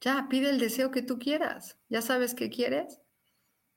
ya, 0.00 0.28
pide 0.28 0.50
el 0.50 0.58
deseo 0.58 0.90
que 0.90 1.02
tú 1.02 1.18
quieras. 1.18 1.78
¿Ya 1.88 2.00
sabes 2.00 2.34
qué 2.34 2.48
quieres? 2.48 3.00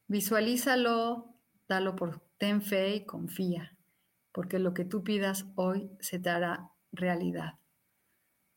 Visualízalo, 0.08 1.36
dalo 1.68 1.96
por 1.96 2.22
ten 2.38 2.62
fe 2.62 2.96
y 2.96 3.06
confía, 3.06 3.78
porque 4.32 4.60
lo 4.60 4.74
que 4.74 4.86
tú 4.86 5.04
pidas 5.04 5.46
hoy 5.56 5.90
se 6.00 6.20
te 6.20 6.30
hará 6.30 6.70
realidad. 6.92 7.60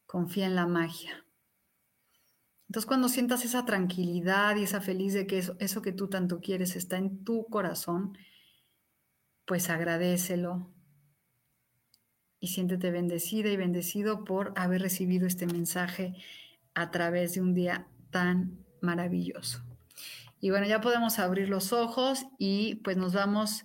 Confía 0.07 0.46
en 0.46 0.55
la 0.55 0.66
magia. 0.66 1.25
Entonces 2.68 2.87
cuando 2.87 3.09
sientas 3.09 3.44
esa 3.44 3.64
tranquilidad 3.64 4.57
y 4.57 4.64
esa 4.64 4.81
feliz 4.81 5.14
de 5.14 5.26
que 5.26 5.38
eso, 5.38 5.57
eso 5.61 5.83
que 5.83 5.92
tú 5.92 6.09
tanto 6.09 6.40
quieres 6.40 6.76
está 6.76 6.96
en 6.96 7.24
tu 7.24 7.46
corazón, 7.46 8.18
pues 9.44 9.70
agradecelo 9.70 10.70
y 12.40 12.48
siéntete 12.48 12.90
bendecida 12.90 13.50
y 13.50 13.57
bendecido 13.57 14.24
por 14.24 14.52
haber 14.57 14.83
recibido 14.83 15.26
este 15.26 15.46
mensaje 15.46 16.14
a 16.74 16.90
través 16.90 17.35
de 17.35 17.40
un 17.40 17.55
día 17.55 17.87
tan 18.11 18.59
maravilloso. 18.81 19.62
Y 20.40 20.50
bueno, 20.50 20.66
ya 20.66 20.81
podemos 20.81 21.18
abrir 21.18 21.48
los 21.48 21.72
ojos 21.72 22.26
y 22.38 22.76
pues 22.76 22.96
nos 22.96 23.14
vamos 23.14 23.64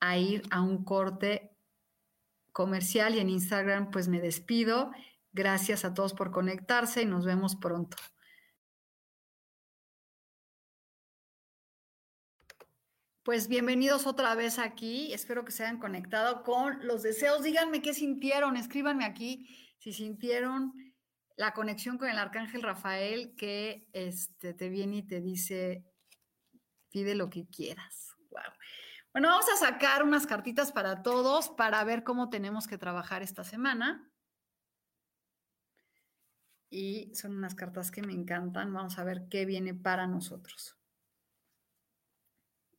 a 0.00 0.18
ir 0.18 0.42
a 0.50 0.60
un 0.60 0.84
corte 0.84 1.50
comercial 2.52 3.14
y 3.14 3.20
en 3.20 3.30
Instagram 3.30 3.90
pues 3.90 4.08
me 4.08 4.20
despido. 4.20 4.90
Gracias 5.32 5.84
a 5.84 5.94
todos 5.94 6.12
por 6.12 6.30
conectarse 6.30 7.02
y 7.02 7.06
nos 7.06 7.24
vemos 7.24 7.56
pronto. 7.56 7.96
Pues 13.30 13.46
bienvenidos 13.46 14.08
otra 14.08 14.34
vez 14.34 14.58
aquí. 14.58 15.14
Espero 15.14 15.44
que 15.44 15.52
se 15.52 15.62
hayan 15.62 15.78
conectado 15.78 16.42
con 16.42 16.84
los 16.84 17.04
deseos. 17.04 17.44
Díganme 17.44 17.80
qué 17.80 17.94
sintieron. 17.94 18.56
Escríbanme 18.56 19.04
aquí 19.04 19.56
si 19.78 19.92
sintieron 19.92 20.72
la 21.36 21.54
conexión 21.54 21.96
con 21.96 22.08
el 22.08 22.18
arcángel 22.18 22.60
Rafael 22.60 23.36
que 23.36 23.88
este, 23.92 24.52
te 24.52 24.68
viene 24.68 24.96
y 24.96 25.02
te 25.04 25.20
dice, 25.20 25.84
pide 26.90 27.14
lo 27.14 27.30
que 27.30 27.46
quieras. 27.46 28.16
Bueno, 29.12 29.28
vamos 29.28 29.46
a 29.48 29.64
sacar 29.64 30.02
unas 30.02 30.26
cartitas 30.26 30.72
para 30.72 31.04
todos 31.04 31.50
para 31.50 31.84
ver 31.84 32.02
cómo 32.02 32.30
tenemos 32.30 32.66
que 32.66 32.78
trabajar 32.78 33.22
esta 33.22 33.44
semana. 33.44 34.10
Y 36.68 37.14
son 37.14 37.36
unas 37.36 37.54
cartas 37.54 37.92
que 37.92 38.02
me 38.02 38.12
encantan. 38.12 38.72
Vamos 38.72 38.98
a 38.98 39.04
ver 39.04 39.28
qué 39.30 39.44
viene 39.44 39.72
para 39.72 40.08
nosotros 40.08 40.79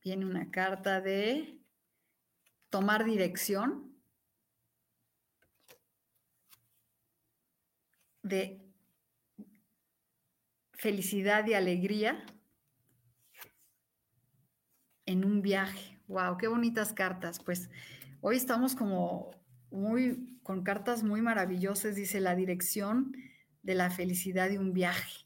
viene 0.04 0.26
una 0.26 0.50
carta 0.50 1.00
de 1.00 1.60
tomar 2.70 3.04
dirección, 3.04 3.92
de 8.22 8.60
felicidad 10.72 11.46
y 11.46 11.54
alegría 11.54 12.24
en 15.06 15.24
un 15.24 15.42
viaje. 15.42 16.00
¡Wow! 16.08 16.36
¡Qué 16.38 16.48
bonitas 16.48 16.92
cartas! 16.92 17.40
Pues 17.40 17.70
hoy 18.20 18.36
estamos 18.36 18.74
como 18.74 19.30
muy 19.70 20.38
con 20.42 20.64
cartas 20.64 21.02
muy 21.02 21.22
maravillosas, 21.22 21.94
dice 21.94 22.20
la 22.20 22.34
dirección 22.34 23.12
de 23.62 23.74
la 23.74 23.90
felicidad 23.90 24.48
de 24.48 24.58
un 24.58 24.72
viaje. 24.72 25.24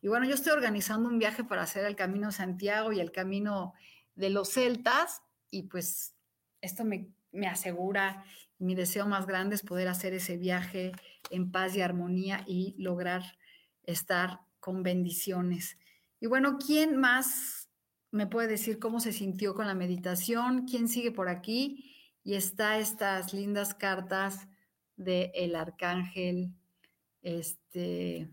Y 0.00 0.08
bueno, 0.08 0.26
yo 0.26 0.34
estoy 0.34 0.52
organizando 0.52 1.08
un 1.08 1.18
viaje 1.18 1.42
para 1.42 1.62
hacer 1.62 1.84
el 1.84 1.96
Camino 1.96 2.30
Santiago 2.30 2.92
y 2.92 3.00
el 3.00 3.10
Camino 3.10 3.74
de 4.18 4.30
los 4.30 4.50
celtas 4.50 5.22
y 5.50 5.62
pues 5.62 6.14
esto 6.60 6.84
me, 6.84 7.08
asegura, 7.46 8.24
mi 8.58 8.74
deseo 8.74 9.06
más 9.06 9.26
grande 9.26 9.54
es 9.54 9.62
poder 9.62 9.86
hacer 9.86 10.12
ese 10.12 10.36
viaje 10.36 10.92
en 11.30 11.52
paz 11.52 11.76
y 11.76 11.82
armonía 11.82 12.44
y 12.46 12.74
lograr 12.78 13.22
estar 13.84 14.40
con 14.58 14.82
bendiciones. 14.82 15.78
Y 16.20 16.26
bueno, 16.26 16.58
¿quién 16.58 16.96
más 16.96 17.70
me 18.10 18.26
puede 18.26 18.48
decir 18.48 18.80
cómo 18.80 18.98
se 18.98 19.12
sintió 19.12 19.54
con 19.54 19.68
la 19.68 19.74
meditación? 19.74 20.66
¿Quién 20.66 20.88
sigue 20.88 21.12
por 21.12 21.28
aquí? 21.28 21.94
Y 22.24 22.34
está 22.34 22.78
estas 22.78 23.32
lindas 23.32 23.72
cartas 23.72 24.48
del 24.96 25.30
el 25.32 25.54
arcángel, 25.54 26.52
este, 27.22 28.28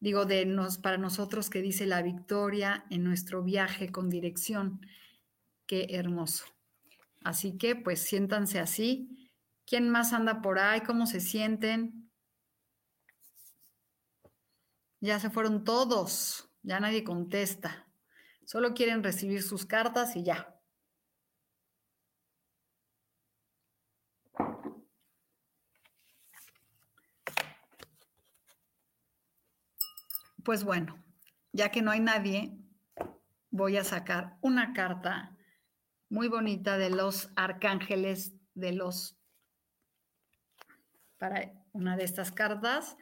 digo, 0.00 0.24
de 0.24 0.46
nos, 0.46 0.78
para 0.78 0.98
nosotros 0.98 1.50
que 1.50 1.62
dice 1.62 1.86
la 1.86 2.02
victoria 2.02 2.84
en 2.90 3.04
nuestro 3.04 3.42
viaje 3.42 3.90
con 3.90 4.08
dirección. 4.08 4.80
Qué 5.66 5.88
hermoso. 5.90 6.44
Así 7.22 7.58
que 7.58 7.76
pues 7.76 8.00
siéntanse 8.00 8.58
así. 8.58 9.30
¿Quién 9.66 9.90
más 9.90 10.12
anda 10.12 10.40
por 10.40 10.58
ahí? 10.58 10.80
¿Cómo 10.80 11.06
se 11.06 11.20
sienten? 11.20 12.10
Ya 15.00 15.20
se 15.20 15.30
fueron 15.30 15.62
todos, 15.64 16.50
ya 16.62 16.80
nadie 16.80 17.04
contesta. 17.04 17.86
Solo 18.44 18.74
quieren 18.74 19.04
recibir 19.04 19.42
sus 19.42 19.66
cartas 19.66 20.16
y 20.16 20.24
ya. 20.24 20.57
Pues 30.48 30.64
bueno, 30.64 31.04
ya 31.52 31.70
que 31.70 31.82
no 31.82 31.90
hay 31.90 32.00
nadie, 32.00 32.58
voy 33.50 33.76
a 33.76 33.84
sacar 33.84 34.38
una 34.40 34.72
carta 34.72 35.36
muy 36.08 36.28
bonita 36.28 36.78
de 36.78 36.88
los 36.88 37.28
arcángeles 37.36 38.32
de 38.54 38.72
los 38.72 39.18
para 41.18 41.52
una 41.72 41.98
de 41.98 42.04
estas 42.04 42.32
cartas 42.32 42.96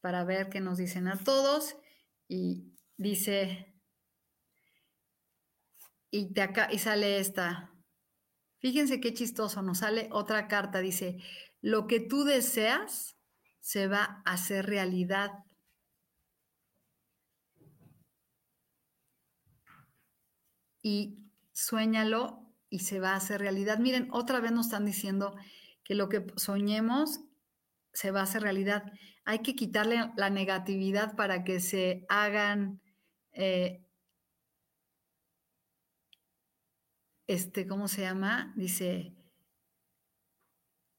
para 0.00 0.24
ver 0.24 0.48
qué 0.48 0.62
nos 0.62 0.78
dicen 0.78 1.08
a 1.08 1.18
todos. 1.18 1.76
Y 2.26 2.72
dice 2.96 3.78
y 6.10 6.32
te 6.32 6.40
acá 6.40 6.68
y 6.72 6.78
sale 6.78 7.18
esta. 7.18 7.70
Fíjense 8.60 8.98
qué 8.98 9.12
chistoso 9.12 9.60
nos 9.60 9.80
sale 9.80 10.08
otra 10.10 10.48
carta 10.48 10.78
dice 10.78 11.18
lo 11.60 11.86
que 11.86 12.00
tú 12.00 12.24
deseas 12.24 13.18
se 13.60 13.88
va 13.88 14.22
a 14.24 14.32
hacer 14.32 14.64
realidad 14.64 15.44
y 20.82 21.18
suéñalo 21.52 22.48
y 22.70 22.80
se 22.80 23.00
va 23.00 23.12
a 23.12 23.16
hacer 23.16 23.40
realidad. 23.40 23.78
Miren, 23.78 24.08
otra 24.12 24.40
vez 24.40 24.52
nos 24.52 24.66
están 24.66 24.84
diciendo 24.84 25.34
que 25.84 25.94
lo 25.94 26.08
que 26.08 26.26
soñemos 26.36 27.20
se 27.92 28.10
va 28.10 28.20
a 28.20 28.24
hacer 28.24 28.42
realidad. 28.42 28.84
Hay 29.24 29.40
que 29.40 29.54
quitarle 29.54 30.12
la 30.16 30.30
negatividad 30.30 31.16
para 31.16 31.44
que 31.44 31.60
se 31.60 32.04
hagan, 32.08 32.80
eh, 33.32 33.84
este, 37.26 37.66
¿cómo 37.66 37.88
se 37.88 38.02
llama? 38.02 38.52
Dice, 38.56 39.14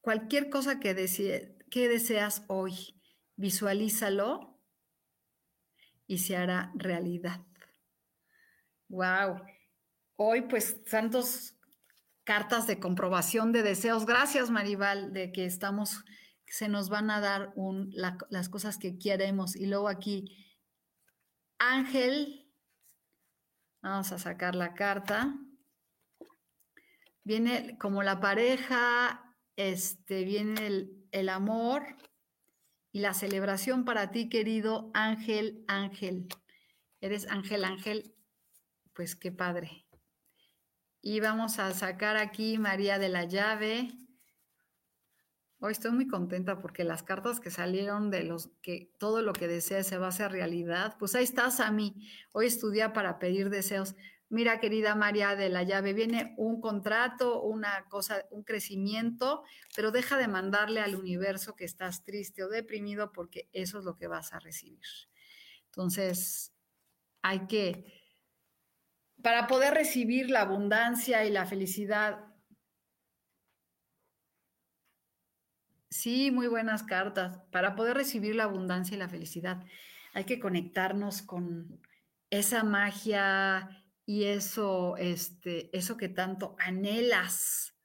cualquier 0.01 0.49
cosa 0.49 0.79
que, 0.79 1.55
que 1.69 1.87
deseas 1.87 2.43
hoy, 2.47 2.99
visualízalo 3.35 4.59
y 6.07 6.17
se 6.17 6.35
hará 6.35 6.71
realidad. 6.75 7.45
Wow. 8.89 9.41
Hoy, 10.21 10.41
pues, 10.41 10.83
tantos 10.83 11.55
cartas 12.25 12.67
de 12.67 12.77
comprobación 12.77 13.53
de 13.53 13.63
deseos. 13.63 14.05
Gracias, 14.05 14.49
Maribal, 14.49 15.13
de 15.13 15.31
que 15.31 15.45
estamos, 15.45 16.03
se 16.45 16.67
nos 16.67 16.89
van 16.89 17.09
a 17.09 17.21
dar 17.21 17.53
las 18.29 18.49
cosas 18.49 18.77
que 18.77 18.99
queremos. 18.99 19.55
Y 19.55 19.65
luego 19.65 19.87
aquí, 19.87 20.25
Ángel, 21.57 22.51
vamos 23.81 24.11
a 24.11 24.19
sacar 24.19 24.55
la 24.55 24.73
carta. 24.73 25.37
Viene 27.23 27.77
como 27.77 28.03
la 28.03 28.19
pareja, 28.19 29.37
este, 29.55 30.25
viene 30.25 30.67
el, 30.67 31.07
el 31.13 31.29
amor 31.29 31.95
y 32.91 32.99
la 32.99 33.13
celebración 33.13 33.85
para 33.85 34.11
ti, 34.11 34.27
querido 34.27 34.91
Ángel, 34.93 35.63
Ángel. 35.69 36.27
Eres 36.99 37.25
Ángel, 37.29 37.63
Ángel, 37.63 38.13
pues 38.93 39.15
qué 39.15 39.31
padre. 39.31 39.85
Y 41.01 41.21
vamos 41.21 41.59
a 41.59 41.71
sacar 41.71 42.17
aquí 42.17 42.57
María 42.57 42.99
de 42.99 43.07
la 43.07 43.23
Llave. 43.23 43.89
Hoy 45.59 45.71
estoy 45.71 45.91
muy 45.91 46.07
contenta 46.07 46.59
porque 46.59 46.83
las 46.83 47.03
cartas 47.03 47.39
que 47.39 47.51
salieron 47.51 48.11
de 48.11 48.23
los 48.23 48.49
que 48.61 48.93
todo 48.99 49.21
lo 49.21 49.31
que 49.31 49.47
deseas 49.47 49.87
se 49.87 49.97
va 49.97 50.07
a 50.07 50.09
hacer 50.09 50.33
realidad, 50.33 50.97
pues 50.99 51.15
ahí 51.15 51.23
estás 51.23 51.61
a 51.61 51.71
mí. 51.71 52.09
Hoy 52.33 52.47
estudia 52.47 52.91
para 52.91 53.17
pedir 53.17 53.49
deseos. 53.49 53.95
Mira, 54.27 54.59
querida 54.59 54.93
María 54.93 55.37
de 55.37 55.47
la 55.47 55.63
llave, 55.63 55.93
viene 55.93 56.33
un 56.37 56.59
contrato, 56.59 57.43
una 57.43 57.85
cosa, 57.87 58.25
un 58.29 58.43
crecimiento, 58.43 59.43
pero 59.77 59.91
deja 59.91 60.17
de 60.17 60.27
mandarle 60.27 60.81
al 60.81 60.95
universo 60.95 61.55
que 61.55 61.63
estás 61.63 62.03
triste 62.03 62.43
o 62.43 62.49
deprimido 62.49 63.13
porque 63.13 63.47
eso 63.53 63.79
es 63.79 63.85
lo 63.85 63.95
que 63.95 64.07
vas 64.07 64.33
a 64.33 64.39
recibir. 64.39 64.85
Entonces, 65.67 66.53
hay 67.21 67.47
que 67.47 67.98
para 69.21 69.47
poder 69.47 69.73
recibir 69.73 70.29
la 70.29 70.41
abundancia 70.41 71.25
y 71.25 71.31
la 71.31 71.45
felicidad. 71.45 72.25
Sí, 75.89 76.31
muy 76.31 76.47
buenas 76.47 76.83
cartas. 76.83 77.39
Para 77.51 77.75
poder 77.75 77.97
recibir 77.97 78.35
la 78.35 78.45
abundancia 78.45 78.95
y 78.95 78.99
la 78.99 79.09
felicidad, 79.09 79.63
hay 80.13 80.25
que 80.25 80.39
conectarnos 80.39 81.21
con 81.21 81.81
esa 82.29 82.63
magia 82.63 83.83
y 84.05 84.25
eso, 84.25 84.97
este, 84.97 85.75
eso 85.77 85.97
que 85.97 86.09
tanto 86.09 86.55
anhelas. 86.59 87.75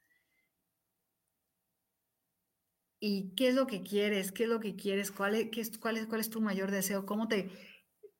¿Y 3.00 3.34
qué 3.34 3.48
es 3.48 3.54
lo 3.54 3.66
que 3.66 3.82
quieres? 3.82 4.32
¿Qué 4.32 4.44
es 4.44 4.48
lo 4.48 4.60
que 4.60 4.76
quieres? 4.76 5.10
¿Cuál 5.10 5.34
es, 5.34 5.78
cuál 5.78 5.98
es, 5.98 6.06
cuál 6.06 6.20
es 6.20 6.30
tu 6.30 6.40
mayor 6.40 6.70
deseo? 6.70 7.04
¿Cómo 7.04 7.28
te, 7.28 7.50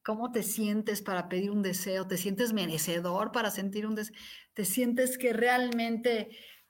¿Cómo 0.04 0.32
te 0.32 0.42
sientes 0.42 1.00
para 1.00 1.30
pedir 1.30 1.50
un 1.50 1.62
deseo? 1.62 2.06
¿Te 2.06 2.18
sientes 2.18 2.52
merecedor 2.52 3.32
para 3.32 3.50
sentir 3.50 3.86
un 3.86 3.94
deseo? 3.94 4.14
¿Te 4.52 4.66
sientes 4.66 5.16
que 5.16 5.32
realmente 5.32 6.28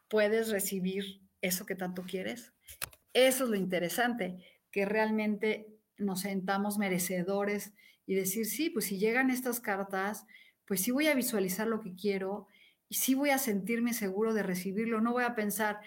puedes 0.09 0.51
recibir 0.51 1.21
eso 1.41 1.67
que 1.67 1.75
tanto 1.75 2.05
quieres? 2.05 2.53
Eso 3.13 3.45
es 3.45 3.51
lo 3.51 3.57
interesante, 3.57 4.39
que 4.71 4.85
realmente 4.85 5.67
nos 5.97 6.21
sentamos 6.21 6.79
merecedores 6.79 7.75
y 8.07 8.15
decir, 8.15 8.47
sí, 8.47 8.71
pues 8.71 8.85
si 8.85 8.99
llegan 8.99 9.31
estas 9.31 9.59
cartas, 9.59 10.27
pues 10.65 10.83
sí 10.83 10.93
voy 10.93 11.09
a 11.09 11.15
visualizar 11.15 11.67
lo 11.67 11.81
que 11.81 11.97
quiero 11.97 12.47
y 12.89 12.95
sí 12.95 13.15
voy 13.15 13.31
a 13.31 13.39
sentirme 13.39 13.95
seguro 13.95 14.33
de 14.33 14.45
recibirlo. 14.45 15.01
No 15.01 15.13
voy 15.13 15.25
a 15.25 15.35
pensar, 15.35 15.81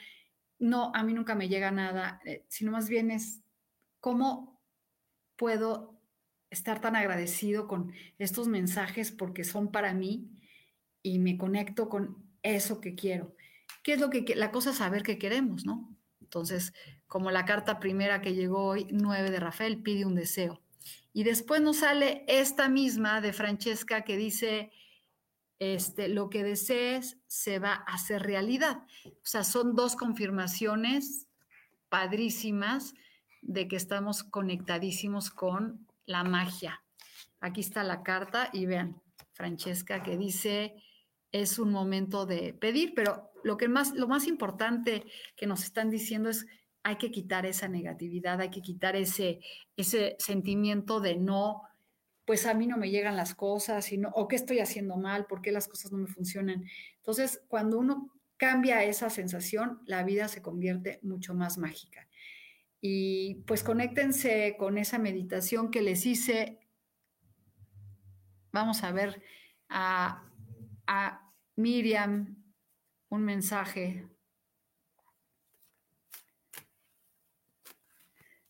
no, 0.59 0.91
a 0.93 1.01
mí 1.01 1.13
nunca 1.13 1.33
me 1.33 1.47
llega 1.47 1.71
nada, 1.71 2.19
eh, 2.25 2.43
sino 2.49 2.73
más 2.73 2.89
bien 2.89 3.09
es 3.09 3.41
cómo 4.01 4.61
puedo 5.37 5.96
estar 6.49 6.81
tan 6.81 6.95
agradecido 6.95 7.67
con 7.67 7.91
estos 8.19 8.47
mensajes 8.47 9.11
porque 9.11 9.43
son 9.43 9.71
para 9.71 9.93
mí 9.93 10.31
y 11.03 11.19
me 11.19 11.37
conecto 11.37 11.89
con 11.89 12.23
eso 12.43 12.81
que 12.81 12.95
quiero. 12.95 13.35
¿Qué 13.83 13.93
es 13.93 13.99
lo 13.99 14.09
que 14.09 14.35
la 14.35 14.51
cosa 14.51 14.71
es 14.71 14.77
saber 14.77 15.03
qué 15.03 15.17
queremos, 15.17 15.65
¿no? 15.65 15.95
Entonces, 16.21 16.73
como 17.07 17.31
la 17.31 17.45
carta 17.45 17.79
primera 17.79 18.21
que 18.21 18.33
llegó 18.33 18.65
hoy, 18.65 18.87
9 18.91 19.31
de 19.31 19.39
Rafael, 19.39 19.81
pide 19.81 20.05
un 20.05 20.15
deseo. 20.15 20.61
Y 21.13 21.23
después 21.23 21.61
nos 21.61 21.77
sale 21.77 22.25
esta 22.27 22.69
misma 22.69 23.21
de 23.21 23.33
Francesca 23.33 24.03
que 24.03 24.17
dice, 24.17 24.71
este, 25.59 26.09
lo 26.09 26.29
que 26.29 26.43
desees 26.43 27.17
se 27.27 27.59
va 27.59 27.73
a 27.73 27.93
hacer 27.93 28.23
realidad. 28.23 28.83
O 29.05 29.25
sea, 29.25 29.43
son 29.43 29.75
dos 29.75 29.95
confirmaciones 29.95 31.27
padrísimas 31.89 32.93
de 33.41 33.67
que 33.67 33.77
estamos 33.77 34.23
conectadísimos 34.23 35.29
con 35.29 35.86
la 36.07 36.23
magia. 36.23 36.83
Aquí 37.39 37.61
está 37.61 37.83
la 37.83 38.01
carta 38.01 38.49
y 38.51 38.65
vean, 38.65 38.99
Francesca, 39.33 40.01
que 40.01 40.17
dice, 40.17 40.73
es 41.31 41.59
un 41.59 41.71
momento 41.71 42.25
de 42.25 42.53
pedir, 42.53 42.93
pero 42.95 43.31
lo, 43.43 43.57
que 43.57 43.67
más, 43.67 43.93
lo 43.93 44.07
más 44.07 44.25
importante 44.25 45.03
que 45.35 45.45
nos 45.45 45.63
están 45.63 45.91
diciendo 45.91 46.29
es, 46.29 46.47
hay 46.83 46.95
que 46.95 47.11
quitar 47.11 47.45
esa 47.45 47.67
negatividad, 47.67 48.41
hay 48.41 48.49
que 48.49 48.61
quitar 48.61 48.95
ese, 48.95 49.41
ese 49.75 50.15
sentimiento 50.19 50.99
de 50.99 51.17
no, 51.17 51.63
pues 52.25 52.45
a 52.45 52.53
mí 52.53 52.65
no 52.65 52.77
me 52.77 52.89
llegan 52.89 53.15
las 53.15 53.35
cosas, 53.35 53.89
o 54.13 54.27
qué 54.27 54.35
estoy 54.35 54.59
haciendo 54.59 54.97
mal, 54.97 55.25
por 55.27 55.41
qué 55.41 55.51
las 55.51 55.67
cosas 55.67 55.91
no 55.91 55.97
me 55.97 56.07
funcionan. 56.07 56.63
Entonces, 56.97 57.41
cuando 57.47 57.77
uno 57.77 58.13
cambia 58.37 58.83
esa 58.83 59.09
sensación, 59.09 59.81
la 59.85 60.03
vida 60.03 60.27
se 60.27 60.41
convierte 60.41 60.99
mucho 61.03 61.33
más 61.33 61.57
mágica. 61.57 62.06
Y 62.81 63.43
pues 63.47 63.63
conéctense 63.63 64.55
con 64.57 64.77
esa 64.77 64.99
meditación 64.99 65.71
que 65.71 65.81
les 65.81 66.05
hice. 66.05 66.59
Vamos 68.51 68.83
a 68.83 68.91
ver 68.91 69.21
a, 69.69 70.23
Miriam 71.55 72.43
un 73.09 73.23
mensaje. 73.23 74.07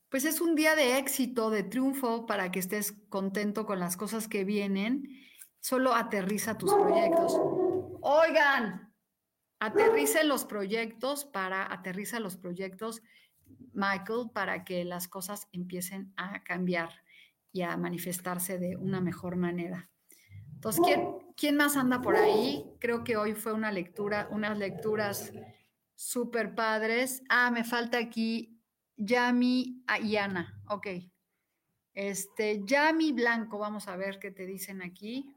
Pues 0.10 0.26
es 0.26 0.42
un 0.42 0.56
día 0.56 0.76
de 0.76 0.98
éxito, 0.98 1.50
de 1.50 1.64
triunfo, 1.64 2.26
para 2.26 2.52
que 2.52 2.60
estés 2.60 2.94
contento 3.10 3.66
con 3.66 3.80
las 3.80 3.98
cosas 3.98 4.28
que 4.28 4.44
vienen. 4.44 5.04
Solo 5.60 5.94
aterriza 5.94 6.58
tus 6.58 6.74
proyectos. 6.74 7.34
Oigan, 8.02 8.94
aterrice 9.60 10.24
los 10.24 10.46
proyectos 10.46 11.26
para, 11.26 11.72
aterriza 11.72 12.20
los 12.20 12.38
proyectos 12.38 13.02
Michael 13.74 14.32
para 14.34 14.64
que 14.64 14.84
las 14.84 15.08
cosas 15.08 15.48
empiecen 15.52 16.14
a 16.18 16.44
cambiar 16.44 16.90
y 17.52 17.62
a 17.62 17.78
manifestarse 17.78 18.58
de 18.58 18.76
una 18.76 19.02
mejor 19.02 19.36
manera. 19.36 19.90
Entonces, 20.54 20.84
¿quién, 21.36 21.56
más 21.56 21.78
anda 21.78 22.02
por 22.02 22.16
ahí? 22.16 22.66
Creo 22.80 23.04
que 23.04 23.16
hoy 23.16 23.36
fue 23.36 23.54
una 23.54 23.72
lectura, 23.72 24.28
unas 24.32 24.58
lecturas 24.58 25.32
súper 25.96 26.56
padres. 26.56 27.22
Ah, 27.30 27.52
me 27.52 27.64
falta 27.64 28.00
aquí 28.00 28.60
Yami 28.96 29.84
y 30.02 30.16
Ana. 30.16 30.60
Ok. 30.70 30.88
Este, 31.94 32.64
Yami 32.66 33.12
Blanco, 33.12 33.60
vamos 33.60 33.88
a 33.88 33.96
ver 33.96 34.18
qué 34.18 34.32
te 34.32 34.48
dicen 34.48 34.82
aquí. 34.82 35.32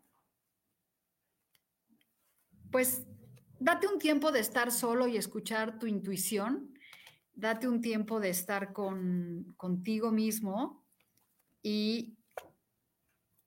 Pues 2.71 3.07
date 3.59 3.87
un 3.89 3.99
tiempo 3.99 4.33
de 4.33 4.41
estar 4.41 4.73
solo 4.73 5.07
y 5.07 5.19
escuchar 5.19 5.79
tu 5.79 5.87
intuición 5.87 6.75
date 7.41 7.69
un 7.69 7.81
tiempo 7.81 8.21
de 8.21 8.29
estar 8.29 8.73
con, 8.73 9.55
contigo 9.57 10.13
mismo 10.13 10.85
y 11.63 12.19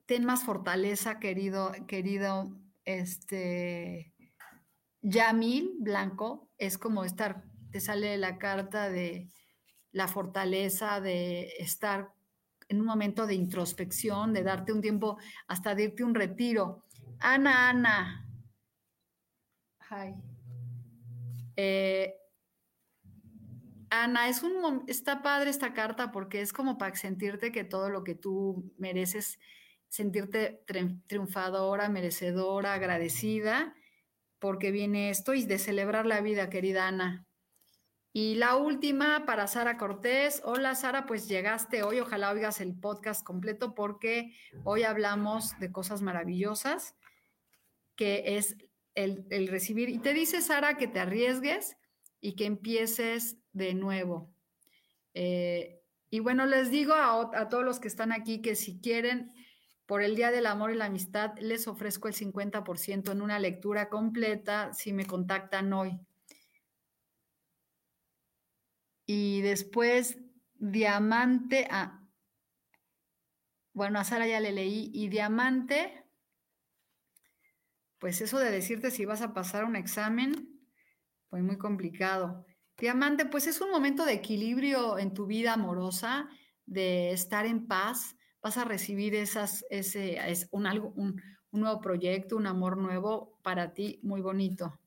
ten 0.06 0.24
más 0.24 0.44
fortaleza, 0.44 1.18
querido, 1.18 1.72
querido, 1.86 2.50
este, 2.84 4.12
Yamil 5.00 5.76
Blanco, 5.78 6.50
es 6.58 6.76
como 6.76 7.04
estar, 7.04 7.44
te 7.70 7.80
sale 7.80 8.18
la 8.18 8.38
carta 8.38 8.90
de 8.90 9.28
la 9.92 10.08
fortaleza, 10.08 11.00
de 11.00 11.52
estar 11.58 12.12
en 12.68 12.80
un 12.80 12.86
momento 12.86 13.26
de 13.26 13.34
introspección, 13.34 14.32
de 14.32 14.42
darte 14.42 14.72
un 14.72 14.80
tiempo, 14.80 15.18
hasta 15.46 15.74
de 15.74 15.84
irte 15.84 16.02
un 16.02 16.14
retiro. 16.14 16.84
Ana, 17.20 17.68
Ana. 17.70 18.28
Hi. 19.90 20.14
Eh, 21.56 22.14
Ana, 24.02 24.28
es 24.28 24.42
un, 24.42 24.84
está 24.88 25.22
padre 25.22 25.50
esta 25.50 25.72
carta 25.72 26.10
porque 26.10 26.40
es 26.40 26.52
como 26.52 26.78
para 26.78 26.96
sentirte 26.96 27.52
que 27.52 27.64
todo 27.64 27.88
lo 27.88 28.02
que 28.02 28.14
tú 28.14 28.72
mereces, 28.76 29.38
sentirte 29.88 30.64
triunfadora, 31.06 31.88
merecedora, 31.88 32.74
agradecida, 32.74 33.74
porque 34.38 34.72
viene 34.72 35.10
esto 35.10 35.34
y 35.34 35.44
de 35.44 35.58
celebrar 35.58 36.06
la 36.06 36.20
vida, 36.20 36.50
querida 36.50 36.88
Ana. 36.88 37.26
Y 38.12 38.36
la 38.36 38.56
última 38.56 39.26
para 39.26 39.46
Sara 39.46 39.76
Cortés. 39.76 40.40
Hola 40.44 40.74
Sara, 40.74 41.04
pues 41.04 41.28
llegaste 41.28 41.82
hoy, 41.82 41.98
ojalá 41.98 42.30
oigas 42.30 42.60
el 42.60 42.78
podcast 42.78 43.24
completo 43.24 43.74
porque 43.74 44.32
hoy 44.62 44.84
hablamos 44.84 45.58
de 45.58 45.72
cosas 45.72 46.00
maravillosas, 46.00 46.94
que 47.96 48.36
es 48.36 48.56
el, 48.94 49.26
el 49.30 49.48
recibir. 49.48 49.88
Y 49.88 49.98
te 49.98 50.14
dice 50.14 50.42
Sara 50.42 50.76
que 50.76 50.86
te 50.86 51.00
arriesgues 51.00 51.76
y 52.20 52.36
que 52.36 52.46
empieces 52.46 53.38
de 53.54 53.72
nuevo. 53.72 54.34
Eh, 55.14 55.80
y 56.10 56.20
bueno, 56.20 56.44
les 56.44 56.70
digo 56.70 56.92
a, 56.94 57.48
todos 57.48 57.64
los 57.64 57.80
que 57.80 57.88
están 57.88 58.12
aquí 58.12 58.42
que 58.42 58.54
si 58.54 58.80
quieren, 58.80 59.32
por 59.86 60.02
el 60.02 60.16
Día 60.16 60.30
del 60.30 60.46
Amor 60.46 60.70
y 60.70 60.76
la 60.76 60.86
Amistad, 60.86 61.36
les 61.38 61.66
ofrezco 61.66 62.08
el 62.08 62.14
50% 62.14 63.12
en 63.12 63.22
una 63.22 63.38
lectura 63.38 63.88
completa 63.88 64.72
si 64.72 64.92
me 64.92 65.06
contactan 65.06 65.72
hoy. 65.72 65.98
Y 69.06 69.40
después 69.42 70.18
diamante, 70.54 71.68
ah, 71.70 72.00
bueno, 73.72 73.98
a 73.98 74.04
Sara 74.04 74.26
ya 74.26 74.40
le 74.40 74.52
leí, 74.52 74.90
y 74.94 75.08
diamante, 75.08 76.06
pues 77.98 78.20
eso 78.20 78.38
de 78.38 78.50
decirte 78.50 78.90
si 78.90 79.04
vas 79.04 79.20
a 79.20 79.34
pasar 79.34 79.64
un 79.64 79.76
examen, 79.76 80.60
pues 81.28 81.42
muy 81.42 81.58
complicado. 81.58 82.46
Diamante, 82.78 83.26
pues 83.26 83.46
es 83.46 83.60
un 83.60 83.70
momento 83.70 84.04
de 84.04 84.14
equilibrio 84.14 84.98
en 84.98 85.14
tu 85.14 85.26
vida 85.26 85.52
amorosa, 85.52 86.28
de 86.66 87.12
estar 87.12 87.46
en 87.46 87.66
paz, 87.66 88.16
vas 88.42 88.56
a 88.58 88.64
recibir 88.64 89.14
esas, 89.14 89.64
ese, 89.70 90.16
es 90.30 90.48
un, 90.50 90.66
un, 90.66 91.22
un 91.50 91.60
nuevo 91.60 91.80
proyecto, 91.80 92.36
un 92.36 92.46
amor 92.46 92.76
nuevo 92.76 93.38
para 93.42 93.72
ti, 93.72 94.00
muy 94.02 94.20
bonito. 94.20 94.78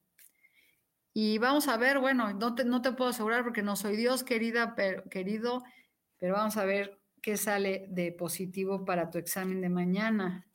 Y 1.14 1.40
vamos 1.40 1.68
a 1.68 1.78
ver, 1.78 2.00
bueno, 2.00 2.32
no 2.34 2.54
te, 2.54 2.66
no 2.66 2.82
te 2.82 2.92
puedo 2.92 3.10
asegurar 3.10 3.44
porque 3.44 3.64
no 3.64 3.76
soy 3.76 3.96
Dios, 3.96 4.24
querida, 4.24 4.76
pero, 4.76 5.04
querido, 5.10 5.64
pero 6.20 6.36
vamos 6.36 6.58
a 6.58 6.66
ver 6.66 7.00
qué 7.22 7.38
sale 7.38 7.88
de 7.90 8.12
positivo 8.12 8.86
para 8.86 9.10
tu 9.10 9.18
examen 9.18 9.62
de 9.62 9.70
mañana. 9.70 10.47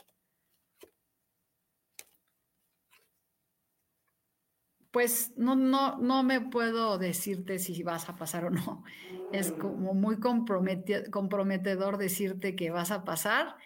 Pues 4.93 5.33
no, 5.37 5.57
no, 5.57 5.97
no 5.99 6.23
me 6.23 6.41
puedo 6.43 6.99
decirte 6.99 7.59
si 7.59 7.83
vas 7.83 8.09
a 8.11 8.17
pasar 8.17 8.45
o 8.45 8.51
no. 8.51 8.85
Es 9.33 9.51
como 9.53 9.95
muy 9.95 10.19
comprometedor 10.21 11.97
decirte 11.97 12.55
que 12.55 12.71
vas 12.71 12.91
a 12.91 13.03
pasar, 13.03 13.57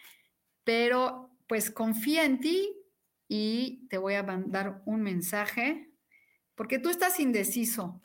pero 0.63 1.37
pues 1.47 1.69
confía 1.69 2.25
en 2.25 2.39
ti 2.39 2.73
y 3.27 3.87
te 3.89 3.97
voy 3.97 4.15
a 4.15 4.23
mandar 4.23 4.81
un 4.85 5.01
mensaje 5.01 5.91
porque 6.55 6.79
tú 6.79 6.89
estás 6.89 7.19
indeciso, 7.19 8.01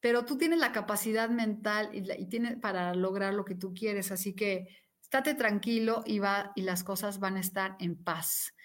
pero 0.00 0.24
tú 0.24 0.38
tienes 0.38 0.60
la 0.60 0.72
capacidad 0.72 1.28
mental 1.28 1.90
y, 1.92 2.10
y 2.20 2.28
tienes 2.28 2.56
para 2.58 2.94
lograr 2.94 3.34
lo 3.34 3.44
que 3.44 3.56
tú 3.56 3.74
quieres, 3.74 4.12
así 4.12 4.34
que 4.34 4.68
estate 5.02 5.34
tranquilo 5.34 6.02
y 6.06 6.20
va 6.20 6.52
y 6.56 6.62
las 6.62 6.84
cosas 6.84 7.20
van 7.20 7.36
a 7.36 7.40
estar 7.40 7.76
en 7.80 8.02
paz. 8.02 8.55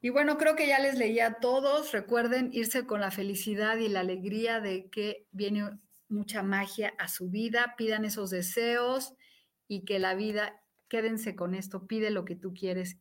Y 0.00 0.10
bueno, 0.10 0.38
creo 0.38 0.56
que 0.56 0.68
ya 0.68 0.78
les 0.78 0.98
leí 0.98 1.20
a 1.20 1.34
todos. 1.34 1.92
Recuerden 1.92 2.50
irse 2.52 2.86
con 2.86 3.00
la 3.00 3.10
felicidad 3.10 3.76
y 3.78 3.88
la 3.88 4.00
alegría 4.00 4.60
de 4.60 4.88
que 4.90 5.26
viene 5.32 5.70
mucha 6.08 6.42
magia 6.42 6.94
a 6.98 7.08
su 7.08 7.28
vida. 7.30 7.74
Pidan 7.76 8.04
esos 8.04 8.30
deseos 8.30 9.14
y 9.68 9.84
que 9.84 9.98
la 9.98 10.14
vida, 10.14 10.62
quédense 10.88 11.34
con 11.34 11.54
esto, 11.54 11.86
pide 11.86 12.10
lo 12.10 12.24
que 12.24 12.36
tú 12.36 12.54
quieres. 12.54 12.98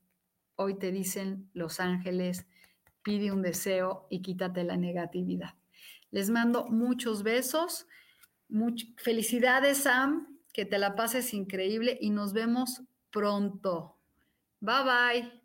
Hoy 0.56 0.80
te 0.80 0.92
dicen 0.92 1.50
los 1.54 1.80
ángeles, 1.80 2.48
pide 3.04 3.32
un 3.32 3.42
deseo 3.42 4.08
y 4.10 4.22
quítate 4.22 4.64
la 4.64 4.78
negatividad. 4.78 5.56
Les 6.12 6.30
mando 6.30 6.66
muchos 6.68 7.24
besos. 7.24 7.88
felicidades, 8.98 9.80
Sam, 9.80 10.40
que 10.54 10.66
te 10.66 10.78
la 10.78 10.96
pases 10.96 11.34
increíble 11.34 11.98
y 12.00 12.10
nos 12.10 12.32
vemos 12.34 12.82
pronto. 13.12 13.98
Bye 14.62 14.84
bye. 14.84 15.45